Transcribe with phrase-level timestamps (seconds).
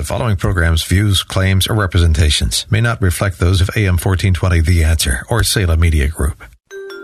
[0.00, 4.82] The following program's views, claims, or representations may not reflect those of AM 1420 The
[4.82, 6.42] Answer or Salem Media Group.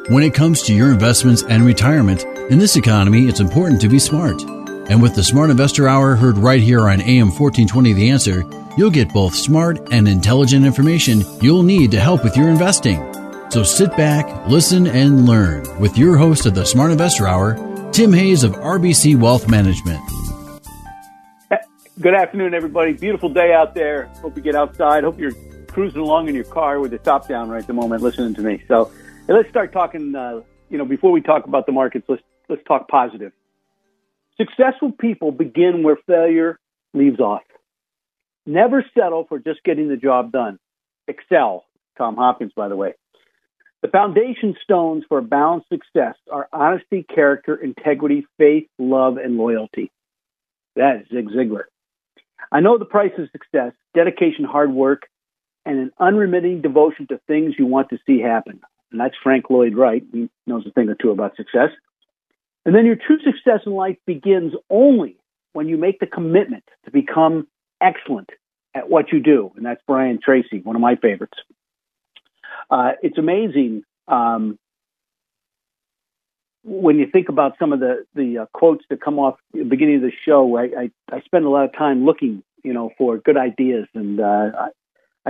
[0.09, 3.99] When it comes to your investments and retirement, in this economy, it's important to be
[3.99, 4.41] smart.
[4.89, 8.45] And with the Smart Investor Hour heard right here on AM 1420 The Answer,
[8.79, 12.97] you'll get both smart and intelligent information you'll need to help with your investing.
[13.51, 18.15] So sit back, listen, and learn with your host of the Smart Investor Hour, Tim
[18.15, 20.01] Hayes of RBC Wealth Management.
[21.99, 22.93] Good afternoon, everybody.
[22.93, 24.05] Beautiful day out there.
[24.21, 25.03] Hope you get outside.
[25.03, 25.33] Hope you're
[25.69, 28.43] cruising along in your car with the top down right at the moment, listening to
[28.43, 28.63] me.
[28.69, 28.93] So
[29.29, 30.15] let's start talking.
[30.15, 33.33] Uh, you know, before we talk about the markets, let's let's talk positive.
[34.37, 36.59] Successful people begin where failure
[36.93, 37.41] leaves off.
[38.45, 40.59] Never settle for just getting the job done.
[41.09, 41.65] Excel.
[41.97, 42.93] Tom Hopkins, by the way.
[43.81, 49.91] The foundation stones for a balanced success are honesty, character, integrity, faith, love, and loyalty.
[50.75, 51.65] That is Zig Ziglar.
[52.53, 55.03] I know the price of success, dedication, hard work,
[55.65, 58.61] and an unremitting devotion to things you want to see happen.
[58.93, 60.05] And that's Frank Lloyd Wright.
[60.13, 61.71] He knows a thing or two about success.
[62.65, 65.17] And then your true success in life begins only
[65.53, 67.47] when you make the commitment to become
[67.81, 68.31] excellent
[68.75, 69.53] at what you do.
[69.57, 71.39] And that's Brian Tracy, one of my favorites.
[72.71, 74.59] Uh, it's amazing um,
[76.83, 79.97] when you think about some of the the uh, quotes that come off the beginning
[79.97, 83.19] of the show, I, I, I spend a lot of time looking, you know, for
[83.19, 84.69] good ideas, and uh, I,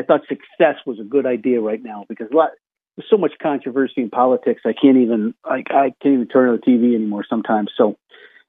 [0.00, 2.50] I thought success was a good idea right now because a lot,
[2.96, 4.62] there's so much controversy in politics.
[4.64, 7.70] I can't even I, I can't even turn on the TV anymore sometimes.
[7.76, 7.96] So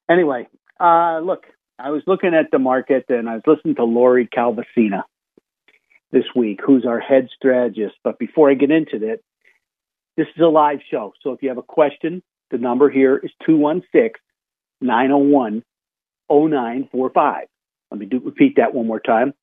[0.09, 0.47] anyway,
[0.80, 1.46] uh, look,
[1.80, 5.03] I was looking at the market and I was listening to Lori Calvasina
[6.12, 7.96] this week, who's our head strategist.
[8.03, 9.19] But before I get into that,
[10.16, 11.13] this is a live show.
[11.22, 14.12] So if you have a question, the number here is 216
[14.81, 15.63] 901
[16.30, 17.47] 0945.
[17.91, 19.34] Let me do, repeat that one more time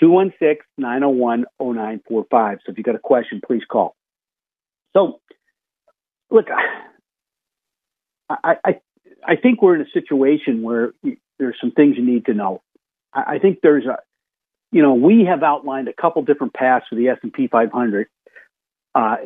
[0.00, 2.58] 216 901 0945.
[2.64, 3.94] So if you've got a question, please call.
[4.94, 5.20] So,
[6.30, 6.46] look,
[8.28, 8.80] I, I,
[9.26, 10.92] I think we're in a situation where
[11.38, 12.62] there's some things you need to know.
[13.12, 13.98] I, I think there's a,
[14.70, 18.06] you know, we have outlined a couple different paths for the S&P 500.
[18.94, 19.16] Uh,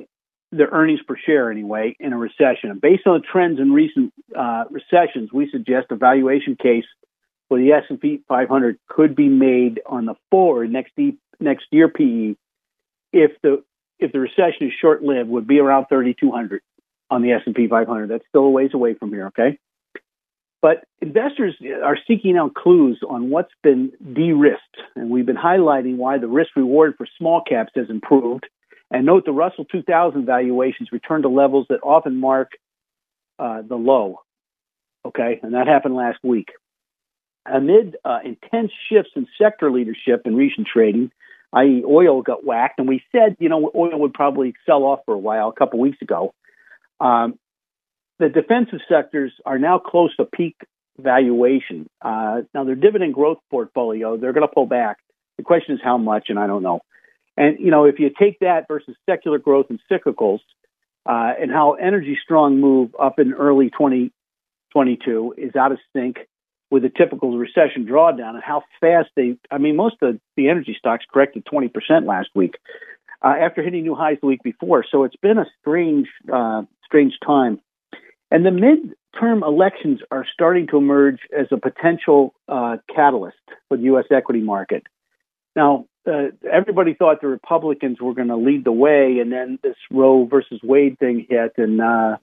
[0.57, 2.71] the earnings per share anyway in a recession.
[2.71, 6.85] And based on the trends in recent uh, recessions, we suggest a valuation case
[7.49, 12.35] for the S&P 500 could be made on the forward next e- next year PE
[13.13, 13.63] if the
[13.99, 16.61] if the recession is short lived would be around 3200
[17.09, 18.09] on the S&P 500.
[18.09, 19.59] That's still a ways away from here, okay?
[20.61, 26.19] But investors are seeking out clues on what's been de-risked, and we've been highlighting why
[26.19, 28.47] the risk reward for small caps has improved
[28.91, 32.53] and note the Russell 2000 valuations return to levels that often mark
[33.39, 34.21] uh, the low.
[35.05, 36.49] Okay, and that happened last week.
[37.45, 41.13] Amid uh, intense shifts in sector leadership in recent trading,
[41.53, 45.15] i.e., oil got whacked, and we said, you know, oil would probably sell off for
[45.15, 46.35] a while a couple weeks ago.
[47.01, 47.39] Um,
[48.19, 50.57] the defensive sectors are now close to peak
[50.99, 51.89] valuation.
[52.01, 54.99] Uh, now, their dividend growth portfolio, they're going to pull back.
[55.37, 56.81] The question is how much, and I don't know.
[57.37, 60.41] And you know, if you take that versus secular growth and cyclicals,
[61.07, 66.17] uh, and how energy strong move up in early 2022 is out of sync
[66.71, 70.75] with a typical recession drawdown, and how fast they, I mean, most of the energy
[70.77, 71.71] stocks corrected 20%
[72.07, 72.57] last week
[73.23, 74.85] uh, after hitting new highs the week before.
[74.91, 77.61] So it's been a strange, uh, strange time.
[78.33, 83.37] And the midterm elections are starting to emerge as a potential uh, catalyst
[83.69, 84.07] for the U.S.
[84.11, 84.83] equity market.
[85.57, 89.75] Now, uh, everybody thought the Republicans were going to lead the way, and then this
[89.91, 92.19] Roe versus Wade thing hit, and uh,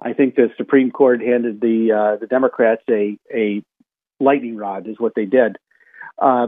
[0.00, 3.62] I think the Supreme Court handed the uh, the Democrats a a
[4.20, 5.56] lightning rod, is what they did.
[6.16, 6.46] Uh,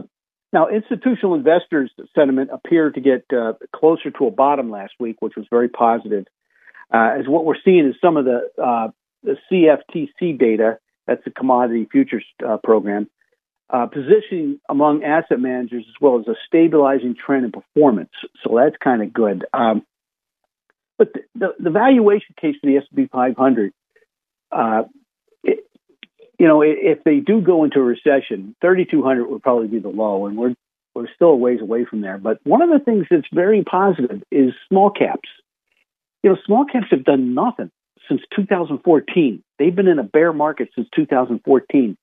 [0.53, 5.35] now, institutional investors' sentiment appeared to get uh, closer to a bottom last week, which
[5.35, 6.25] was very positive.
[6.93, 8.93] Uh, as what we're seeing is some of the
[9.23, 12.25] the CFTC data, that's the Commodity Futures
[12.63, 13.07] Program,
[13.71, 18.11] uh, positioning among asset managers as well as a stabilizing trend in performance.
[18.43, 19.45] So that's kind of good.
[19.53, 19.83] Um,
[20.97, 23.73] but the, the, the, valuation case for the S&P 500,
[24.51, 24.83] uh,
[25.43, 25.65] it,
[26.37, 30.25] you know, if they do go into a recession, 3,200 would probably be the low,
[30.27, 30.53] and we're
[30.93, 32.17] we're still a ways away from there.
[32.17, 35.29] But one of the things that's very positive is small caps.
[36.21, 37.71] You know, small caps have done nothing
[38.09, 39.41] since 2014.
[39.57, 41.97] They've been in a bear market since 2014.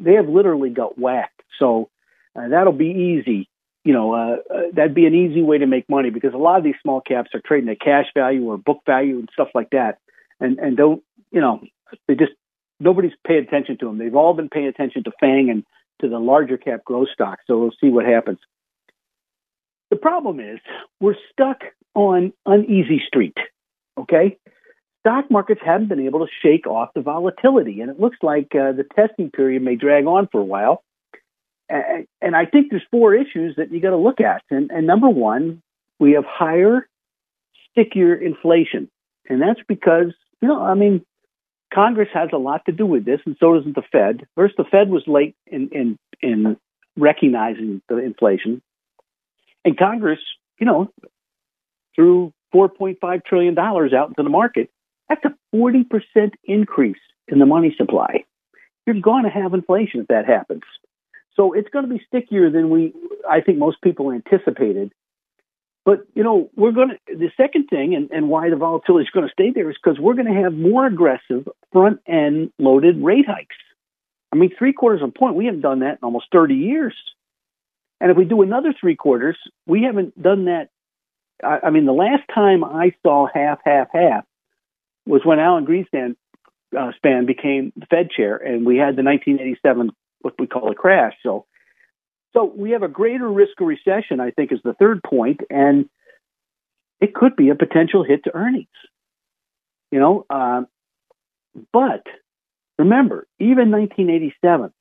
[0.00, 1.42] They have literally got whacked.
[1.58, 1.90] So
[2.36, 3.48] uh, that'll be easy.
[3.84, 6.58] You know, uh, uh, that'd be an easy way to make money because a lot
[6.58, 9.70] of these small caps are trading at cash value or book value and stuff like
[9.70, 9.98] that,
[10.40, 11.60] and and don't you know
[12.08, 12.32] they just
[12.80, 13.98] nobody's paying attention to them.
[13.98, 15.64] They've all been paying attention to Fang and
[16.00, 17.42] to the larger cap growth stocks.
[17.46, 18.38] So we'll see what happens.
[19.90, 20.60] The problem is
[20.98, 21.58] we're stuck
[21.94, 23.36] on uneasy street.
[23.98, 24.38] Okay,
[25.04, 28.72] stock markets haven't been able to shake off the volatility, and it looks like uh,
[28.72, 30.82] the testing period may drag on for a while.
[31.68, 34.42] And, and I think there's four issues that you got to look at.
[34.50, 35.62] And, and number one,
[35.98, 36.88] we have higher,
[37.70, 38.90] stickier inflation,
[39.28, 41.04] and that's because you know, I mean,
[41.72, 44.26] Congress has a lot to do with this, and so does the Fed.
[44.36, 46.56] First, the Fed was late in in, in
[46.96, 48.62] recognizing the inflation,
[49.64, 50.20] and Congress,
[50.58, 50.90] you know,
[51.94, 54.70] threw 4.5 trillion dollars out into the market.
[55.08, 58.24] That's a 40 percent increase in the money supply.
[58.86, 60.62] You're going to have inflation if that happens.
[61.36, 62.92] So it's going to be stickier than we,
[63.28, 64.92] I think, most people anticipated.
[65.84, 69.10] But you know, we're going to the second thing, and, and why the volatility is
[69.10, 73.02] going to stay there is because we're going to have more aggressive front end loaded
[73.02, 73.56] rate hikes.
[74.32, 75.34] I mean, three quarters of a point.
[75.34, 76.94] We haven't done that in almost thirty years.
[78.00, 79.36] And if we do another three quarters,
[79.66, 80.68] we haven't done that.
[81.42, 84.24] I, I mean, the last time I saw half, half, half
[85.06, 86.16] was when Alan Greenspan
[86.78, 89.90] uh, span became the Fed chair, and we had the 1987
[90.20, 91.14] what we call a crash.
[91.22, 91.46] So
[92.32, 95.88] so we have a greater risk of recession, I think, is the third point, and
[97.00, 98.66] it could be a potential hit to earnings.
[99.92, 100.62] You know, uh,
[101.72, 102.02] but
[102.78, 104.72] remember, even 1987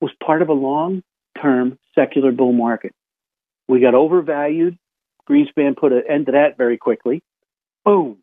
[0.00, 2.94] was part of a long-term secular bull market.
[3.66, 4.78] We got overvalued.
[5.28, 7.22] Greenspan put an end to that very quickly.
[7.84, 8.18] Boom.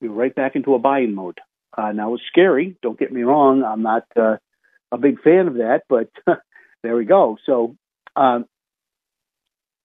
[0.00, 1.38] We were right back into a buying mode.
[1.76, 2.76] Uh, now it's scary.
[2.82, 3.62] Don't get me wrong.
[3.62, 4.36] I'm not uh,
[4.92, 6.08] a big fan of that, but
[6.82, 7.36] there we go.
[7.46, 7.76] So
[8.16, 8.46] um,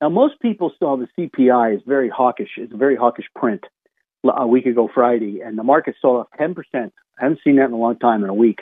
[0.01, 2.51] now most people saw the CPI is very hawkish.
[2.57, 3.63] It's a very hawkish print
[4.23, 6.55] a week ago Friday, and the market sold off 10%.
[6.73, 8.59] I haven't seen that in a long time in a week.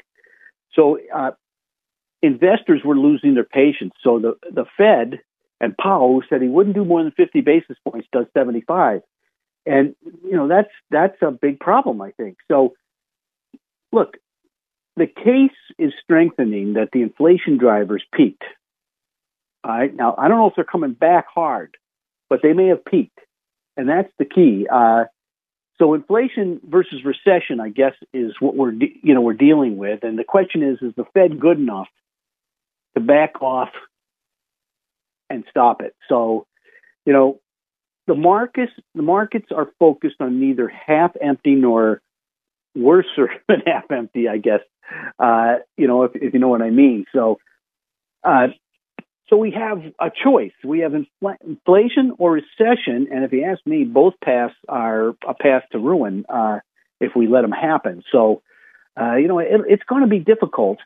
[0.73, 1.31] So uh,
[2.21, 3.93] investors were losing their patience.
[4.03, 5.19] So the the Fed
[5.61, 9.01] and Powell who said he wouldn't do more than 50 basis points, does 75,
[9.65, 12.01] and you know that's that's a big problem.
[12.01, 12.73] I think so
[13.91, 14.17] look,
[14.95, 18.43] the case is strengthening that the inflation drivers peaked.
[19.63, 19.93] All right.
[19.95, 21.77] Now, I don't know if they're coming back hard,
[22.29, 23.19] but they may have peaked.
[23.77, 24.67] And that's the key.
[24.71, 25.05] Uh,
[25.77, 30.03] so inflation versus recession, I guess, is what we're de- you know we're dealing with.
[30.03, 31.87] And the question is, is the Fed good enough
[32.95, 33.69] to back off
[35.31, 35.95] and stop it?
[36.09, 36.45] So,
[37.05, 37.39] you know,
[38.07, 42.01] the markets the markets are focused on neither half empty nor
[42.75, 43.05] worse
[43.47, 44.61] than half empty, I guess.
[45.17, 47.05] Uh, you know, if, if you know what I mean.
[47.13, 47.39] So,
[48.23, 48.47] uh,
[49.29, 50.51] so we have a choice.
[50.63, 55.33] We have infl- inflation or recession, and if you ask me, both paths are a
[55.33, 56.59] path to ruin uh,
[56.99, 58.03] if we let them happen.
[58.11, 58.41] So,
[58.99, 60.79] uh, you know, it, it's going to be difficult.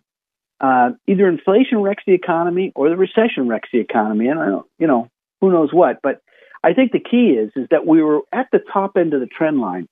[0.62, 4.66] Uh, either inflation wrecks the economy or the recession wrecks the economy, and I don't,
[4.80, 5.10] you know,
[5.42, 6.00] who knows what.
[6.02, 6.22] But
[6.64, 9.28] I think the key is is that we were at the top end of the
[9.28, 9.88] trend line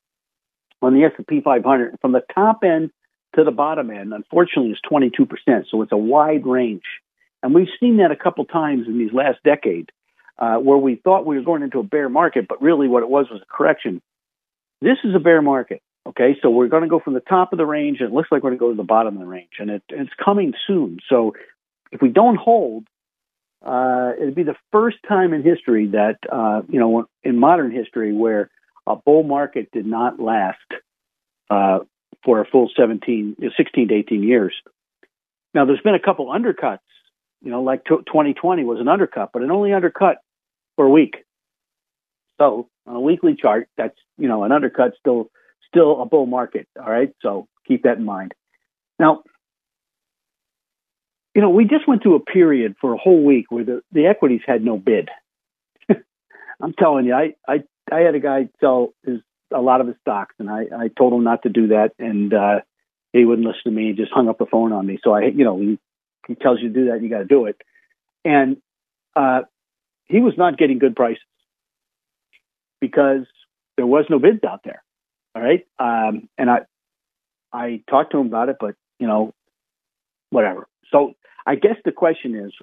[0.82, 2.92] on the S&P 500 from the top end
[3.36, 5.66] to the bottom end, unfortunately, is 22%.
[5.70, 6.84] So it's a wide range.
[7.42, 9.92] And we've seen that a couple times in these last decade
[10.38, 13.10] uh, where we thought we were going into a bear market, but really what it
[13.10, 14.02] was was a correction.
[14.82, 15.82] This is a bear market.
[16.06, 18.30] Okay, so we're going to go from the top of the range, and it looks
[18.30, 20.54] like we're going to go to the bottom of the range, and it, it's coming
[20.68, 21.00] soon.
[21.08, 21.34] So
[21.92, 22.86] if we don't hold,
[23.66, 28.12] uh, it'd be the first time in history that, uh, you know, in modern history
[28.12, 28.50] where
[28.86, 30.58] a bull market did not last
[31.50, 31.80] uh,
[32.26, 34.54] for a full 17, 16 to 18 years.
[35.54, 36.80] Now, there's been a couple undercuts,
[37.42, 40.18] you know, like 2020 was an undercut, but it only undercut
[40.76, 41.24] for a week.
[42.40, 45.30] So on a weekly chart, that's, you know, an undercut still,
[45.74, 46.68] still a bull market.
[46.80, 47.10] All right.
[47.22, 48.34] So keep that in mind.
[49.00, 49.24] Now,
[51.36, 54.06] you know, we just went through a period for a whole week where the, the
[54.06, 55.10] equities had no bid.
[55.90, 59.20] I'm telling you, I, I I had a guy sell his
[59.52, 62.34] a lot of his stocks, and I, I told him not to do that, and
[62.34, 62.60] uh,
[63.14, 63.88] he wouldn't listen to me.
[63.88, 65.00] He just hung up the phone on me.
[65.04, 65.80] So I, you know, he,
[66.28, 67.58] he tells you to do that, you got to do it.
[68.26, 68.58] And
[69.16, 69.42] uh,
[70.06, 71.22] he was not getting good prices
[72.82, 73.26] because
[73.78, 74.83] there was no bids out there.
[75.36, 75.66] All right.
[75.80, 76.60] Um, and I,
[77.52, 79.34] I talked to him about it, but you know,
[80.30, 80.68] whatever.
[80.92, 81.14] So
[81.46, 82.54] I guess the question is,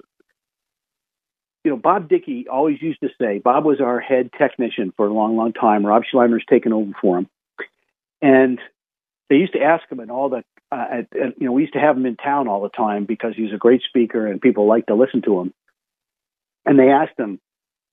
[1.63, 5.13] you know, Bob Dickey always used to say, Bob was our head technician for a
[5.13, 5.85] long, long time.
[5.85, 7.29] Rob Sluymer's taken over for him.
[8.21, 8.59] And
[9.29, 11.73] they used to ask him and all the, uh, at, at, you know, we used
[11.73, 14.41] to have him in town all the time because he was a great speaker and
[14.41, 15.53] people liked to listen to him.
[16.65, 17.39] And they asked him,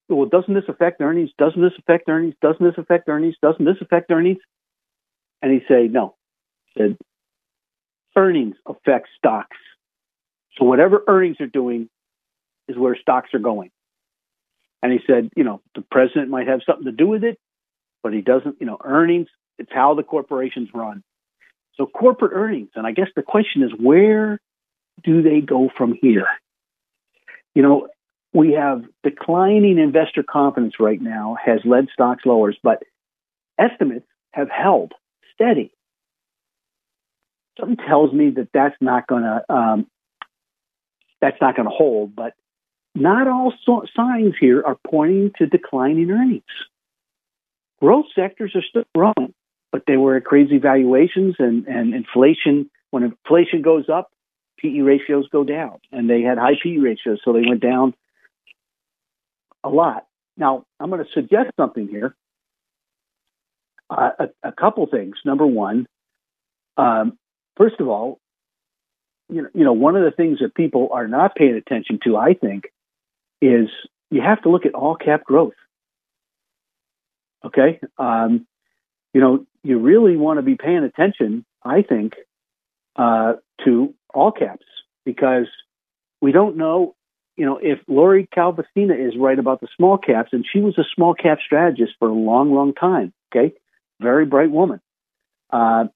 [0.09, 1.31] well, doesn't this affect earnings?
[1.39, 2.35] Doesn't this affect earnings?
[2.41, 3.37] Doesn't this affect earnings?
[3.43, 4.39] Doesn't this affect earnings?
[5.43, 6.17] And he said, no.
[6.67, 6.97] He said,
[8.17, 9.57] earnings affect stocks.
[10.57, 11.89] So whatever earnings are doing
[12.67, 13.71] is where stocks are going.
[14.83, 17.39] And he said, you know, the president might have something to do with it,
[18.03, 19.29] but he doesn't, you know, earnings,
[19.59, 21.03] it's how the corporations run.
[21.77, 24.41] So corporate earnings, and I guess the question is where
[25.05, 26.27] do they go from here?
[27.55, 27.89] You know,
[28.33, 32.83] we have declining investor confidence right now has led stocks lowers, but
[33.59, 34.93] estimates have held
[35.39, 35.71] steady.
[37.59, 39.87] Something tells me that that's not going to um,
[41.21, 42.15] that's not going to hold.
[42.15, 42.35] But
[42.95, 46.43] not all so- signs here are pointing to declining earnings.
[47.81, 49.35] Growth sectors are still growing,
[49.71, 52.71] but they were at crazy valuations and, and inflation.
[52.91, 54.11] When inflation goes up,
[54.59, 57.95] PE ratios go down, and they had high PE ratios, so they went down
[59.63, 60.07] a lot.
[60.37, 62.17] Now, I'm going to suggest something here.
[63.91, 65.17] A, a, couple things.
[65.25, 65.87] Number one,
[66.77, 67.19] um,
[67.57, 68.21] first of all,
[69.31, 72.17] you know, you know, one of the things that people are not paying attention to,
[72.17, 72.65] I think,
[73.41, 73.69] is
[74.11, 75.55] you have to look at all cap growth.
[77.45, 78.47] Okay, um,
[79.15, 82.15] you know, you really want to be paying attention, I think,
[82.97, 84.67] uh, to all caps
[85.05, 85.47] because
[86.21, 86.95] we don't know
[87.39, 90.83] you know, if Lori Calvasina is right about the small caps, and she was a
[90.95, 93.55] small cap strategist for a long, long time, okay,
[94.01, 94.81] very bright woman.
[95.51, 95.87] Uh,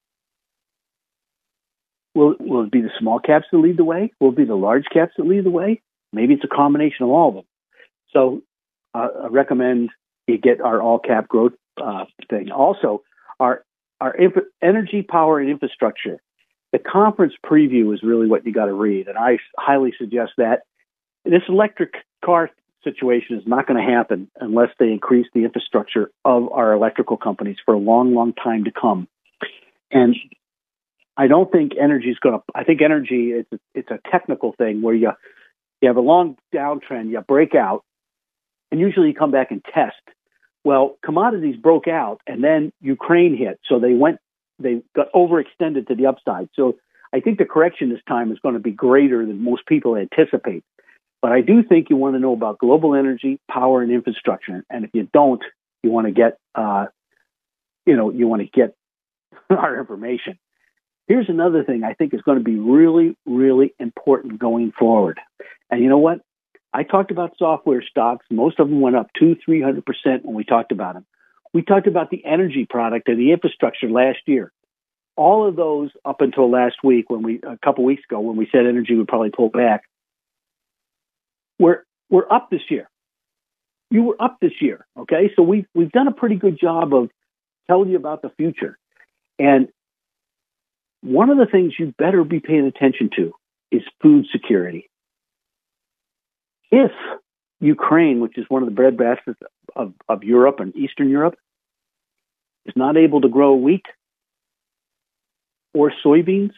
[2.14, 4.12] will will it be the small caps that lead the way?
[4.20, 5.82] Will it be the large caps that lead the way?
[6.12, 7.44] Maybe it's a combination of all of them.
[8.12, 8.42] So
[8.94, 9.90] uh, I recommend
[10.26, 12.50] you get our all cap growth uh, thing.
[12.50, 13.02] Also,
[13.40, 13.64] our
[14.00, 16.20] our inf- energy, power, and infrastructure.
[16.72, 20.60] The conference preview is really what you got to read, and I highly suggest that
[21.24, 21.92] this electric
[22.24, 22.50] car
[22.84, 27.56] situation is not going to happen unless they increase the infrastructure of our electrical companies
[27.64, 29.08] for a long, long time to come.
[29.90, 30.16] And
[31.16, 32.42] I don't think energy is going to.
[32.54, 35.12] I think energy is it's a technical thing where you
[35.80, 37.84] you have a long downtrend, you break out,
[38.70, 39.96] and usually you come back and test.
[40.64, 44.18] Well, commodities broke out, and then Ukraine hit, so they went
[44.58, 46.48] they got overextended to the upside.
[46.54, 46.76] So
[47.12, 50.64] I think the correction this time is going to be greater than most people anticipate.
[51.22, 54.64] But I do think you want to know about global energy, power, and infrastructure.
[54.68, 55.42] And if you don't,
[55.84, 56.86] you want to get, uh,
[57.86, 58.74] you know, you want to get
[59.50, 60.38] our information.
[61.06, 65.20] Here's another thing I think is going to be really, really important going forward.
[65.70, 66.20] And you know what?
[66.74, 68.26] I talked about software stocks.
[68.30, 71.06] Most of them went up two, three hundred percent when we talked about them.
[71.52, 74.52] We talked about the energy product and the infrastructure last year.
[75.16, 78.48] All of those up until last week, when we a couple weeks ago, when we
[78.50, 79.82] said energy would probably pull back,
[81.62, 82.90] we're we're up this year.
[83.90, 85.30] You were up this year, okay?
[85.36, 87.08] So we've we've done a pretty good job of
[87.68, 88.76] telling you about the future.
[89.38, 89.68] And
[91.02, 93.32] one of the things you better be paying attention to
[93.70, 94.90] is food security.
[96.70, 96.90] If
[97.60, 99.36] Ukraine, which is one of the breadbaskets
[99.76, 101.36] of, of Europe and Eastern Europe,
[102.66, 103.86] is not able to grow wheat
[105.74, 106.52] or soybeans,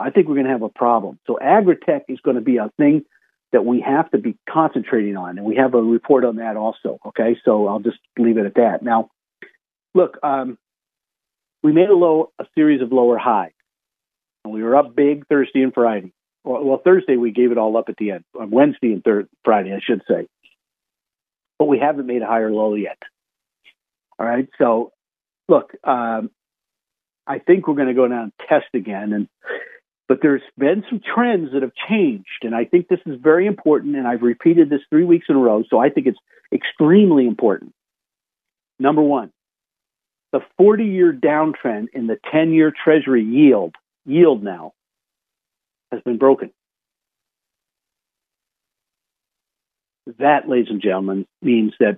[0.00, 1.18] I think we're going to have a problem.
[1.26, 3.04] So agri-tech is going to be a thing
[3.52, 5.38] that we have to be concentrating on.
[5.38, 6.98] And we have a report on that also.
[7.06, 7.36] Okay.
[7.44, 8.82] So I'll just leave it at that.
[8.82, 9.10] Now,
[9.94, 10.58] look, um,
[11.62, 13.52] we made a low, a series of lower highs.
[14.44, 16.12] And we were up big Thursday and Friday.
[16.44, 18.24] Well, Thursday we gave it all up at the end.
[18.38, 20.26] On Wednesday and thir- Friday, I should say.
[21.58, 22.98] But we haven't made a higher low yet.
[24.18, 24.48] All right.
[24.58, 24.92] So,
[25.48, 26.30] look, um,
[27.26, 29.12] I think we're going to go down and test again.
[29.12, 29.28] And
[30.12, 33.96] but there's been some trends that have changed, and I think this is very important.
[33.96, 36.18] And I've repeated this three weeks in a row, so I think it's
[36.52, 37.72] extremely important.
[38.78, 39.32] Number one,
[40.30, 44.74] the 40 year downtrend in the 10 year Treasury yield, yield now,
[45.90, 46.52] has been broken.
[50.18, 51.96] That, ladies and gentlemen, means that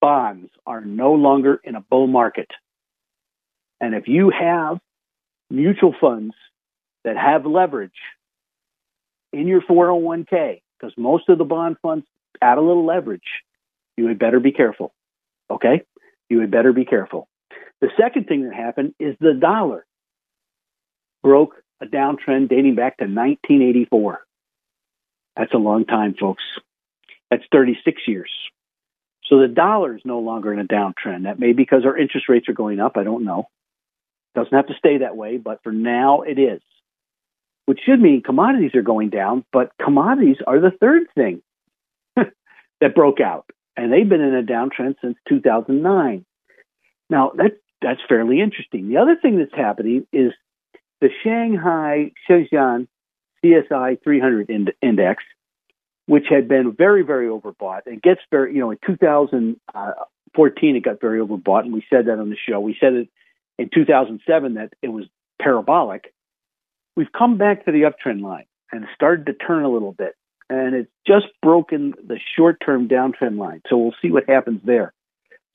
[0.00, 2.52] bonds are no longer in a bull market.
[3.80, 4.78] And if you have
[5.50, 6.34] mutual funds
[7.08, 7.90] that have leverage
[9.32, 12.04] in your 401k, because most of the bond funds
[12.42, 13.22] add a little leverage,
[13.96, 14.92] you had better be careful.
[15.50, 15.82] Okay?
[16.28, 17.26] You had better be careful.
[17.80, 19.86] The second thing that happened is the dollar
[21.22, 24.20] broke a downtrend dating back to 1984.
[25.34, 26.42] That's a long time, folks.
[27.30, 28.30] That's 36 years.
[29.24, 31.24] So the dollar is no longer in a downtrend.
[31.24, 32.96] That may be because our interest rates are going up.
[32.96, 33.48] I don't know.
[34.34, 36.60] Doesn't have to stay that way, but for now it is.
[37.68, 41.42] Which should mean commodities are going down, but commodities are the third thing
[42.16, 43.44] that broke out.
[43.76, 46.24] And they've been in a downtrend since 2009.
[47.10, 48.88] Now, that, that's fairly interesting.
[48.88, 50.32] The other thing that's happening is
[51.02, 52.88] the Shanghai Shenzhen
[53.44, 55.22] CSI 300 index,
[56.06, 57.82] which had been very, very overbought.
[57.84, 62.18] It gets very, you know, in 2014, it got very overbought, and we said that
[62.18, 62.60] on the show.
[62.60, 63.08] We said it
[63.58, 65.04] in 2007 that it was
[65.38, 66.14] parabolic.
[66.98, 70.16] We've come back to the uptrend line and started to turn a little bit,
[70.50, 73.62] and it's just broken the short term downtrend line.
[73.68, 74.92] So we'll see what happens there.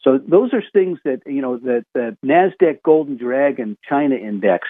[0.03, 4.69] So those are things that, you know, that the NASDAQ Golden Dragon China Index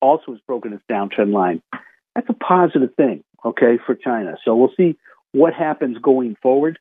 [0.00, 1.60] also has broken its downtrend line.
[2.14, 4.36] That's a positive thing, okay, for China.
[4.44, 4.96] So we'll see
[5.32, 6.78] what happens going forward.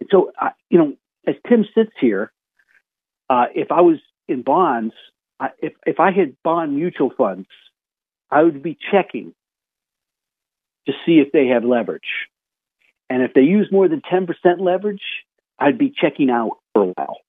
[0.00, 2.30] And so, uh, you know, as Tim sits here,
[3.30, 4.92] uh, if I was in bonds,
[5.40, 7.48] I, if if I had bond mutual funds,
[8.32, 9.34] I would be checking
[10.86, 12.28] to see if they have leverage,
[13.10, 15.02] and if they use more than ten percent leverage,
[15.58, 17.18] I'd be checking out for a while.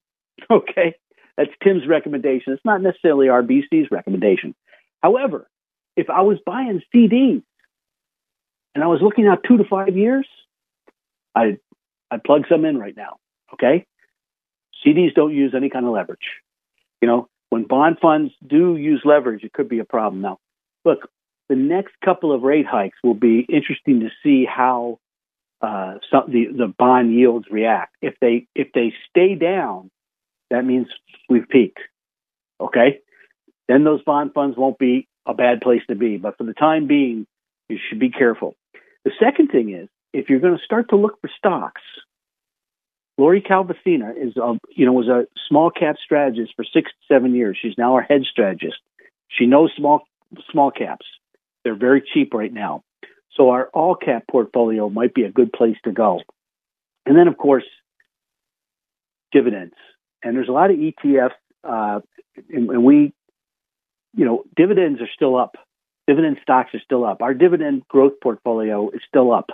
[0.50, 0.94] Okay,
[1.38, 2.52] that's Tim's recommendation.
[2.52, 4.54] It's not necessarily RBC's recommendation.
[5.02, 5.48] However,
[5.96, 7.42] if I was buying CDs
[8.74, 10.26] and I was looking out two to five years,
[11.34, 11.58] I
[12.10, 13.16] I plug some in right now.
[13.54, 13.86] Okay,
[14.84, 16.18] CDs don't use any kind of leverage.
[17.00, 20.20] You know, when bond funds do use leverage, it could be a problem.
[20.20, 20.38] Now,
[20.84, 21.10] look,
[21.48, 24.98] the next couple of rate hikes will be interesting to see how
[25.60, 27.96] uh, some, the the bond yields react.
[28.02, 29.90] If they if they stay down,
[30.50, 30.86] that means
[31.28, 31.78] we've peaked.
[32.60, 33.00] Okay,
[33.68, 36.16] then those bond funds won't be a bad place to be.
[36.16, 37.26] But for the time being,
[37.68, 38.54] you should be careful.
[39.04, 41.82] The second thing is if you're going to start to look for stocks,
[43.16, 47.34] Lori Calvasina is a, you know was a small cap strategist for six to seven
[47.34, 47.58] years.
[47.60, 48.78] She's now our head strategist.
[49.28, 50.02] She knows small
[50.50, 51.06] small caps.
[51.62, 52.82] They're very cheap right now.
[53.36, 56.20] So our all cap portfolio might be a good place to go.
[57.06, 57.64] And then of course
[59.32, 59.74] dividends.
[60.22, 61.30] And there's a lot of ETFs
[61.64, 62.00] uh,
[62.48, 63.12] and, and we
[64.16, 65.56] you know, dividends are still up.
[66.06, 67.22] Dividend stocks are still up.
[67.22, 69.50] Our dividend growth portfolio is still up.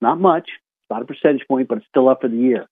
[0.00, 0.48] Not much,
[0.90, 2.66] not a percentage point, but it's still up for the year.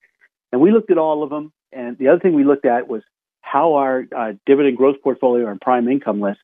[0.53, 1.53] And we looked at all of them.
[1.73, 3.03] And the other thing we looked at was
[3.41, 6.39] how our uh, dividend growth portfolio and prime income list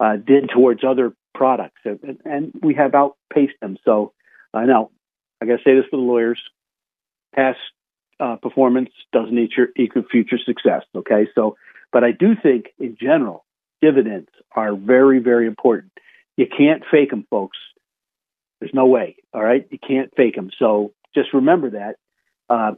[0.00, 1.80] uh, did towards other products.
[1.84, 3.76] And, and we have outpaced them.
[3.84, 4.12] So
[4.54, 4.90] I uh, know
[5.40, 6.40] I got to say this for the lawyers
[7.34, 7.58] past
[8.18, 9.38] uh, performance doesn't
[9.76, 10.82] equal future success.
[10.94, 11.28] Okay.
[11.34, 11.56] So,
[11.92, 13.44] but I do think in general,
[13.82, 15.92] dividends are very, very important.
[16.36, 17.58] You can't fake them, folks.
[18.60, 19.16] There's no way.
[19.34, 20.50] All right, you can't fake them.
[20.58, 21.96] So just remember that.
[22.48, 22.72] Uh,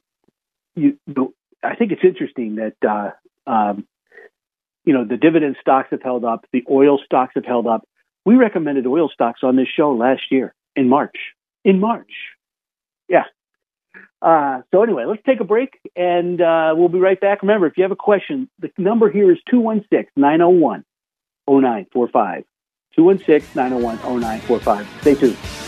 [0.74, 0.98] you,
[1.62, 3.87] I think it's interesting that uh, um,
[4.88, 7.87] you know the dividend stocks have held up, the oil stocks have held up.
[8.24, 11.16] We recommended oil stocks on this show last year in March.
[11.62, 12.11] In March,
[13.07, 13.24] yeah.
[14.22, 17.42] Uh, so anyway, let's take a break and uh, we'll be right back.
[17.42, 20.85] Remember, if you have a question, the number here is 216 901
[21.46, 22.44] 0945.
[22.96, 24.88] 216 901 0945.
[25.03, 25.67] Stay tuned.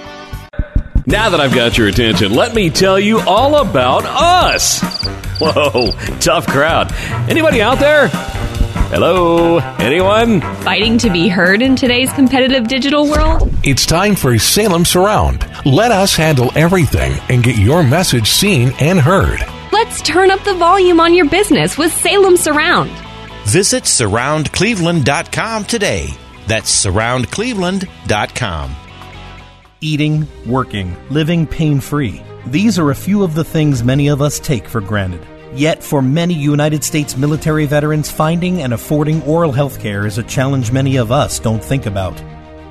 [1.11, 4.79] Now that I've got your attention, let me tell you all about us.
[5.41, 6.93] Whoa, tough crowd.
[7.29, 8.07] Anybody out there?
[8.07, 9.57] Hello?
[9.79, 10.39] Anyone?
[10.63, 13.53] Fighting to be heard in today's competitive digital world?
[13.61, 15.45] It's time for Salem Surround.
[15.65, 19.41] Let us handle everything and get your message seen and heard.
[19.73, 22.89] Let's turn up the volume on your business with Salem Surround.
[23.47, 26.07] Visit surroundcleveland.com today.
[26.47, 28.75] That's surroundcleveland.com.
[29.83, 32.21] Eating, working, living pain free.
[32.45, 35.25] These are a few of the things many of us take for granted.
[35.55, 40.23] Yet, for many United States military veterans, finding and affording oral health care is a
[40.23, 42.15] challenge many of us don't think about.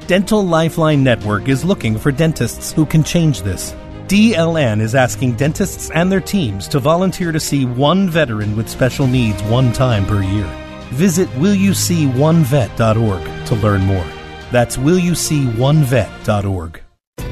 [0.06, 3.72] Dental Lifeline Network is looking for dentists who can change this.
[4.06, 9.08] DLN is asking dentists and their teams to volunteer to see one veteran with special
[9.08, 10.46] needs one time per year.
[10.92, 14.06] Visit willyouseeonevet.org to learn more.
[14.52, 16.80] That's willyouseeonevet.org.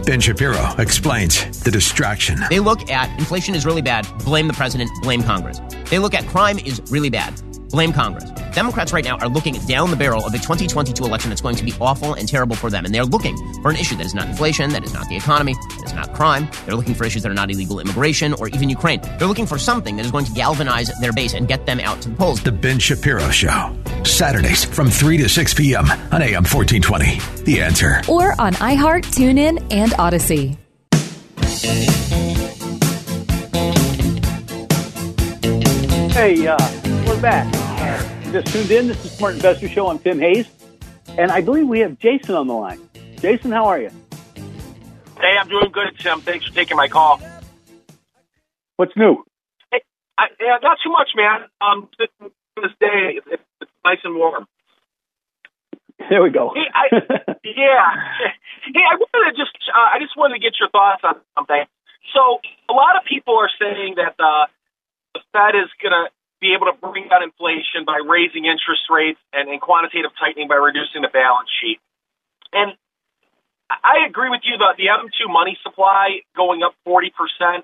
[0.08, 2.40] Ben Shapiro explains the distraction.
[2.48, 5.60] They look at inflation is really bad, blame the president, blame Congress.
[5.90, 7.34] They look at crime is really bad,
[7.70, 8.30] blame Congress.
[8.52, 11.64] Democrats right now are looking down the barrel of a 2022 election that's going to
[11.64, 12.84] be awful and terrible for them.
[12.84, 15.54] And they're looking for an issue that is not inflation, that is not the economy,
[15.54, 16.48] that is not crime.
[16.66, 19.00] They're looking for issues that are not illegal immigration or even Ukraine.
[19.18, 22.00] They're looking for something that is going to galvanize their base and get them out
[22.02, 22.42] to the polls.
[22.42, 23.76] The Ben Shapiro Show.
[24.04, 25.86] Saturdays from 3 to 6 p.m.
[25.86, 27.44] on AM 1420.
[27.44, 28.02] The answer.
[28.08, 30.58] Or on iHeart, TuneIn, and Odyssey.
[36.12, 36.58] Hey, uh,
[37.18, 37.52] we're back.
[37.52, 38.86] Uh, just tuned in.
[38.86, 39.88] This is Smart Investor Show.
[39.88, 40.46] I'm Tim Hayes,
[41.18, 42.78] and I believe we have Jason on the line.
[43.16, 43.90] Jason, how are you?
[45.18, 46.20] Hey, I'm doing good, Tim.
[46.20, 47.20] Thanks for taking my call.
[48.76, 49.24] What's new?
[49.72, 49.80] Hey,
[50.16, 51.40] I, yeah, not too much, man.
[51.60, 52.08] Um, this,
[52.54, 54.46] this day it's, it's nice and warm.
[55.98, 56.54] There we go.
[56.54, 56.86] Hey, I,
[57.42, 57.98] yeah.
[58.62, 61.64] Hey, I wanted to just, uh, I just wanted to get your thoughts on something.
[62.14, 62.38] So,
[62.70, 64.46] a lot of people are saying that uh,
[65.14, 69.18] the Fed is going to be able to bring down inflation by raising interest rates
[69.32, 71.82] and, and quantitative tightening by reducing the balance sheet.
[72.52, 72.72] And
[73.68, 77.12] I agree with you that the M2 money supply going up 40%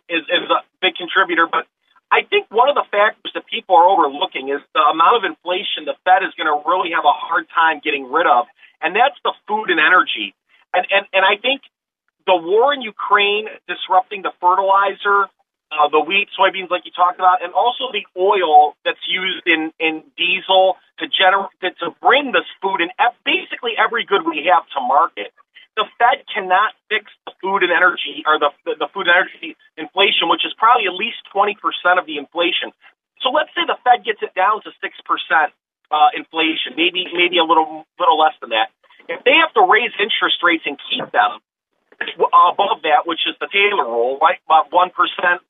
[0.09, 1.65] is, is a big contributor, but
[2.13, 5.89] I think one of the factors that people are overlooking is the amount of inflation
[5.89, 8.47] the Fed is going to really have a hard time getting rid of,
[8.83, 10.37] and that's the food and energy.
[10.77, 11.63] And, and, and I think
[12.27, 15.33] the war in Ukraine disrupting the fertilizer
[15.72, 19.72] uh, the wheat, soybeans, like you talked about, and also the oil that's used in,
[19.81, 21.50] in diesel to generate
[21.81, 22.92] to bring this food and
[23.24, 25.33] basically every good we have to market.
[25.74, 29.59] The Fed cannot fix the food and energy or the, the, the food and energy
[29.74, 31.59] inflation, which is probably at least 20%
[31.98, 32.70] of the inflation.
[33.18, 34.79] So let's say the Fed gets it down to 6%
[35.90, 38.70] uh, inflation, maybe maybe a little little less than that.
[39.09, 41.42] If they have to raise interest rates and keep them,
[42.17, 44.90] above that, which is the Taylor rule, right, about 1%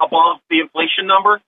[0.01, 1.41] above the inflation number,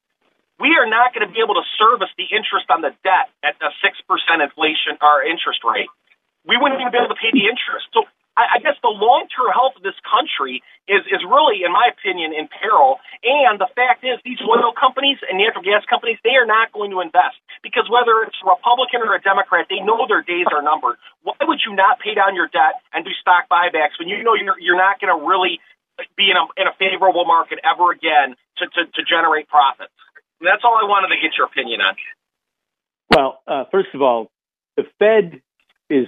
[0.59, 3.61] we are not going to be able to service the interest on the debt at
[3.61, 5.88] a 6% inflation or interest rate.
[6.49, 7.92] We wouldn't even be able to pay the interest.
[7.92, 11.72] So I, I guess the long term health of this country is, is really, in
[11.72, 13.01] my opinion, in peril.
[13.25, 16.92] And the fact is, these oil companies and natural gas companies, they are not going
[16.92, 20.62] to invest because whether it's a Republican or a Democrat, they know their days are
[20.62, 21.01] numbered.
[21.25, 24.37] Why would you not pay down your debt and do stock buybacks when you know
[24.37, 25.59] you're, you're not going to really
[26.14, 29.96] be in a, in a favorable market ever again to, to, to generate profits?
[30.38, 31.96] And that's all I wanted to get your opinion on.
[33.09, 34.29] Well, uh, first of all,
[34.77, 35.40] the Fed
[35.88, 36.07] is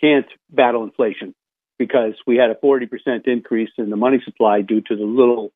[0.00, 1.34] can't battle inflation
[1.82, 5.50] because we had a 40% increase in the money supply due to the little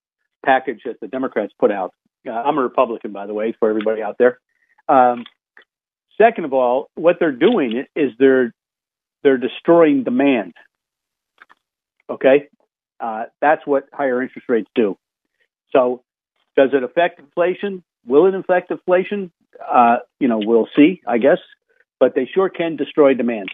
[0.45, 1.95] package that the Democrats put out.
[2.27, 4.41] Uh, I'm a Republican, by the way, for everybody out there.
[4.89, 5.23] Um,
[6.19, 8.53] second of all, what they're doing is they're
[9.23, 10.55] they're destroying demand.
[12.11, 12.49] Okay,
[12.99, 14.99] uh, that's what higher interest rates do.
[15.71, 16.03] So,
[16.57, 17.85] does it affect inflation?
[18.05, 19.31] Will it affect inflation?
[19.65, 21.39] Uh, you know, we'll see, I guess.
[22.01, 23.51] But they sure can destroy demand.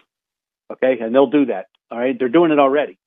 [0.71, 1.67] Okay, and they'll do that.
[1.93, 2.97] All right, they're doing it already.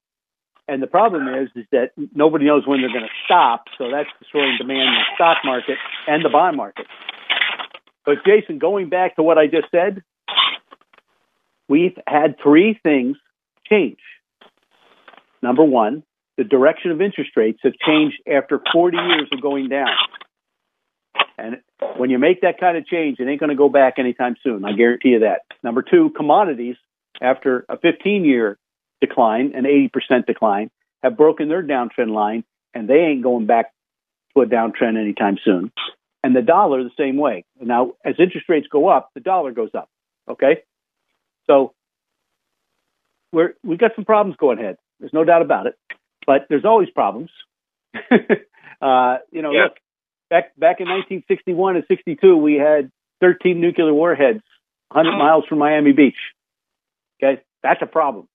[0.68, 3.64] And the problem is, is that nobody knows when they're going to stop.
[3.77, 6.87] So that's destroying demand in the stock market and the bond market.
[8.05, 10.05] But Jason, going back to what I just said,
[11.68, 13.16] we've had three things
[13.68, 13.99] change.
[15.42, 16.05] Number one,
[16.37, 19.90] the direction of interest rates have changed after 40 years of going down.
[21.37, 21.57] And
[21.96, 24.64] when you make that kind of change, it ain't going to go back anytime soon.
[24.64, 25.40] I guarantee you that.
[25.64, 26.77] Number two, commodities,
[27.20, 28.59] after a 15 year
[29.00, 30.70] decline, an 80% decline,
[31.02, 33.72] have broken their downtrend line, and they ain't going back
[34.35, 35.72] to a downtrend anytime soon.
[36.22, 37.44] And the dollar the same way.
[37.61, 39.88] Now, as interest rates go up, the dollar goes up.
[40.28, 40.62] Okay,
[41.46, 41.72] so
[43.32, 44.76] we're we got some problems going ahead.
[44.98, 45.78] There's no doubt about it.
[46.26, 47.30] But there's always problems.
[47.94, 49.64] uh, you know, yeah.
[49.64, 49.76] look
[50.28, 54.42] back back in 1961 and 62, we had 13 nuclear warheads
[54.90, 56.16] 100 miles from Miami Beach.
[57.22, 58.28] Okay, that's a problem.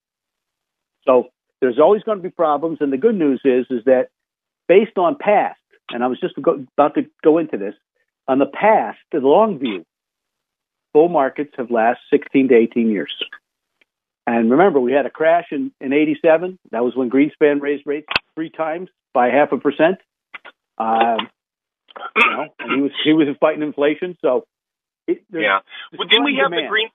[1.06, 1.30] So
[1.62, 2.80] there's always going to be problems.
[2.82, 4.10] And the good news is, is that
[4.68, 5.60] based on past,
[5.90, 7.76] and I was just about to go into this,
[8.28, 9.86] on the past, the long view,
[10.94, 13.14] bull markets have lasted 16 to 18 years.
[14.28, 16.60] And remember, we had a crash in, in 87.
[16.72, 19.98] That was when Greenspan raised rates three times by half a percent.
[20.78, 21.28] Um,
[22.16, 24.18] you know, he was he was fighting inflation.
[24.22, 24.46] So
[25.08, 25.60] it, yeah,
[25.98, 26.66] well, didn't we have demand.
[26.66, 26.90] the green?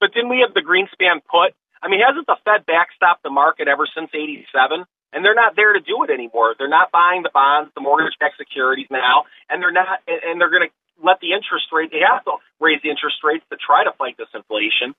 [0.00, 3.68] But didn't we have the Greenspan put I mean, hasn't the Fed backstopped the market
[3.68, 4.84] ever since '87?
[5.12, 6.54] And they're not there to do it anymore.
[6.58, 10.00] They're not buying the bonds, the mortgage-backed securities now, and they're not.
[10.06, 11.90] And they're going to let the interest rate.
[11.90, 14.94] They have to raise the interest rates to try to fight this inflation.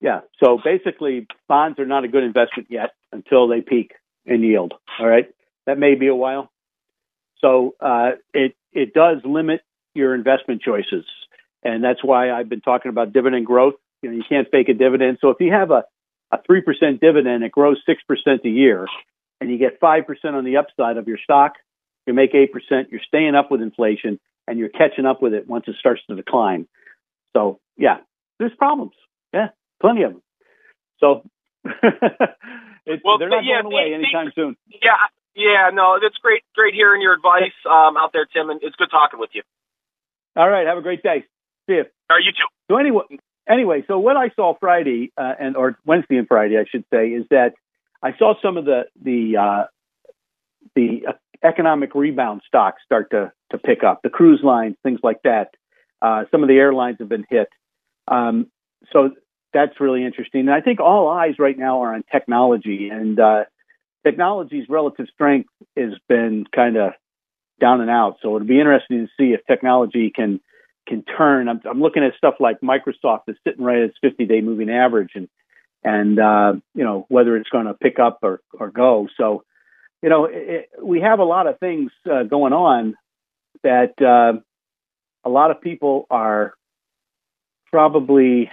[0.00, 0.20] Yeah.
[0.42, 3.92] So basically, bonds are not a good investment yet until they peak
[4.24, 4.74] in yield.
[4.98, 5.28] All right.
[5.66, 6.50] That may be a while.
[7.40, 9.60] So uh, it it does limit
[9.94, 11.04] your investment choices,
[11.62, 13.74] and that's why I've been talking about dividend growth.
[14.02, 15.18] You know, you can't fake a dividend.
[15.20, 15.84] So if you have a
[16.32, 18.86] a three percent dividend, it grows six percent a year,
[19.40, 21.52] and you get five percent on the upside of your stock.
[22.06, 22.88] You make eight percent.
[22.90, 26.16] You're staying up with inflation, and you're catching up with it once it starts to
[26.16, 26.66] decline.
[27.36, 27.98] So yeah,
[28.38, 28.92] there's problems.
[29.32, 29.48] Yeah,
[29.80, 30.22] plenty of them.
[31.00, 31.22] So
[31.64, 34.56] it's, Well, they're not yeah, going away anytime soon.
[34.68, 34.98] Yeah,
[35.34, 38.90] yeah, no, that's great, great hearing your advice um, out there, Tim, and it's good
[38.90, 39.42] talking with you.
[40.36, 41.24] All right, have a great day.
[41.68, 41.84] See you.
[42.10, 42.48] All right, you too.
[42.70, 43.04] So anyway,
[43.48, 47.08] anyway, so what I saw Friday uh, and or Wednesday and Friday, I should say,
[47.08, 47.52] is that
[48.02, 49.64] I saw some of the the uh,
[50.74, 51.12] the uh,
[51.44, 54.00] economic rebound stocks start to to pick up.
[54.02, 55.54] The cruise lines, things like that.
[56.00, 57.48] Uh, some of the airlines have been hit.
[58.08, 58.48] Um,
[58.92, 59.10] so
[59.52, 60.42] that's really interesting.
[60.42, 63.44] And I think all eyes right now are on technology, and uh,
[64.04, 66.92] technology's relative strength has been kind of
[67.60, 68.16] down and out.
[68.22, 70.40] So it'll be interesting to see if technology can
[70.86, 71.48] can turn.
[71.48, 74.70] I'm, I'm looking at stuff like Microsoft that's sitting right at its 50 day moving
[74.70, 75.28] average, and
[75.84, 79.08] and uh, you know whether it's going to pick up or or go.
[79.16, 79.44] So
[80.02, 82.94] you know it, we have a lot of things uh, going on
[83.62, 84.40] that uh,
[85.24, 86.54] a lot of people are
[87.70, 88.50] probably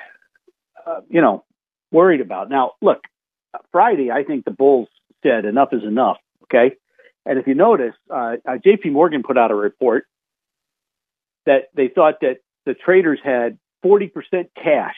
[0.86, 1.44] uh, you know
[1.92, 2.50] worried about.
[2.50, 3.04] Now, look,
[3.72, 4.88] Friday I think the Bulls
[5.24, 6.18] said enough is enough.
[6.44, 6.76] Okay.
[7.26, 8.90] And if you notice, uh, uh, J.P.
[8.90, 10.06] Morgan put out a report
[11.46, 14.12] that they thought that the traders had 40%
[14.56, 14.96] cash.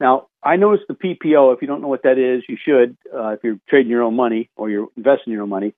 [0.00, 1.54] Now, I noticed the PPO.
[1.54, 2.96] If you don't know what that is, you should.
[3.14, 5.74] Uh, if you're trading your own money or you're investing your own money,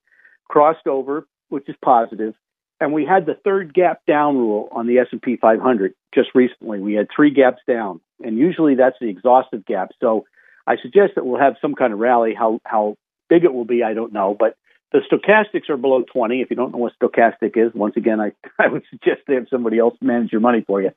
[0.49, 2.35] crossed over, which is positive.
[2.81, 6.81] And we had the third gap down rule on the S&P 500 just recently.
[6.81, 9.91] We had three gaps down, and usually that's the exhaustive gap.
[10.01, 10.25] So
[10.67, 12.35] I suggest that we'll have some kind of rally.
[12.35, 12.97] How how
[13.29, 14.37] big it will be, I don't know.
[14.39, 14.57] But
[14.95, 16.41] the stochastics are below 20.
[16.41, 19.47] If you don't know what stochastic is, once again, I, I would suggest to have
[19.51, 20.93] somebody else manage your money for you.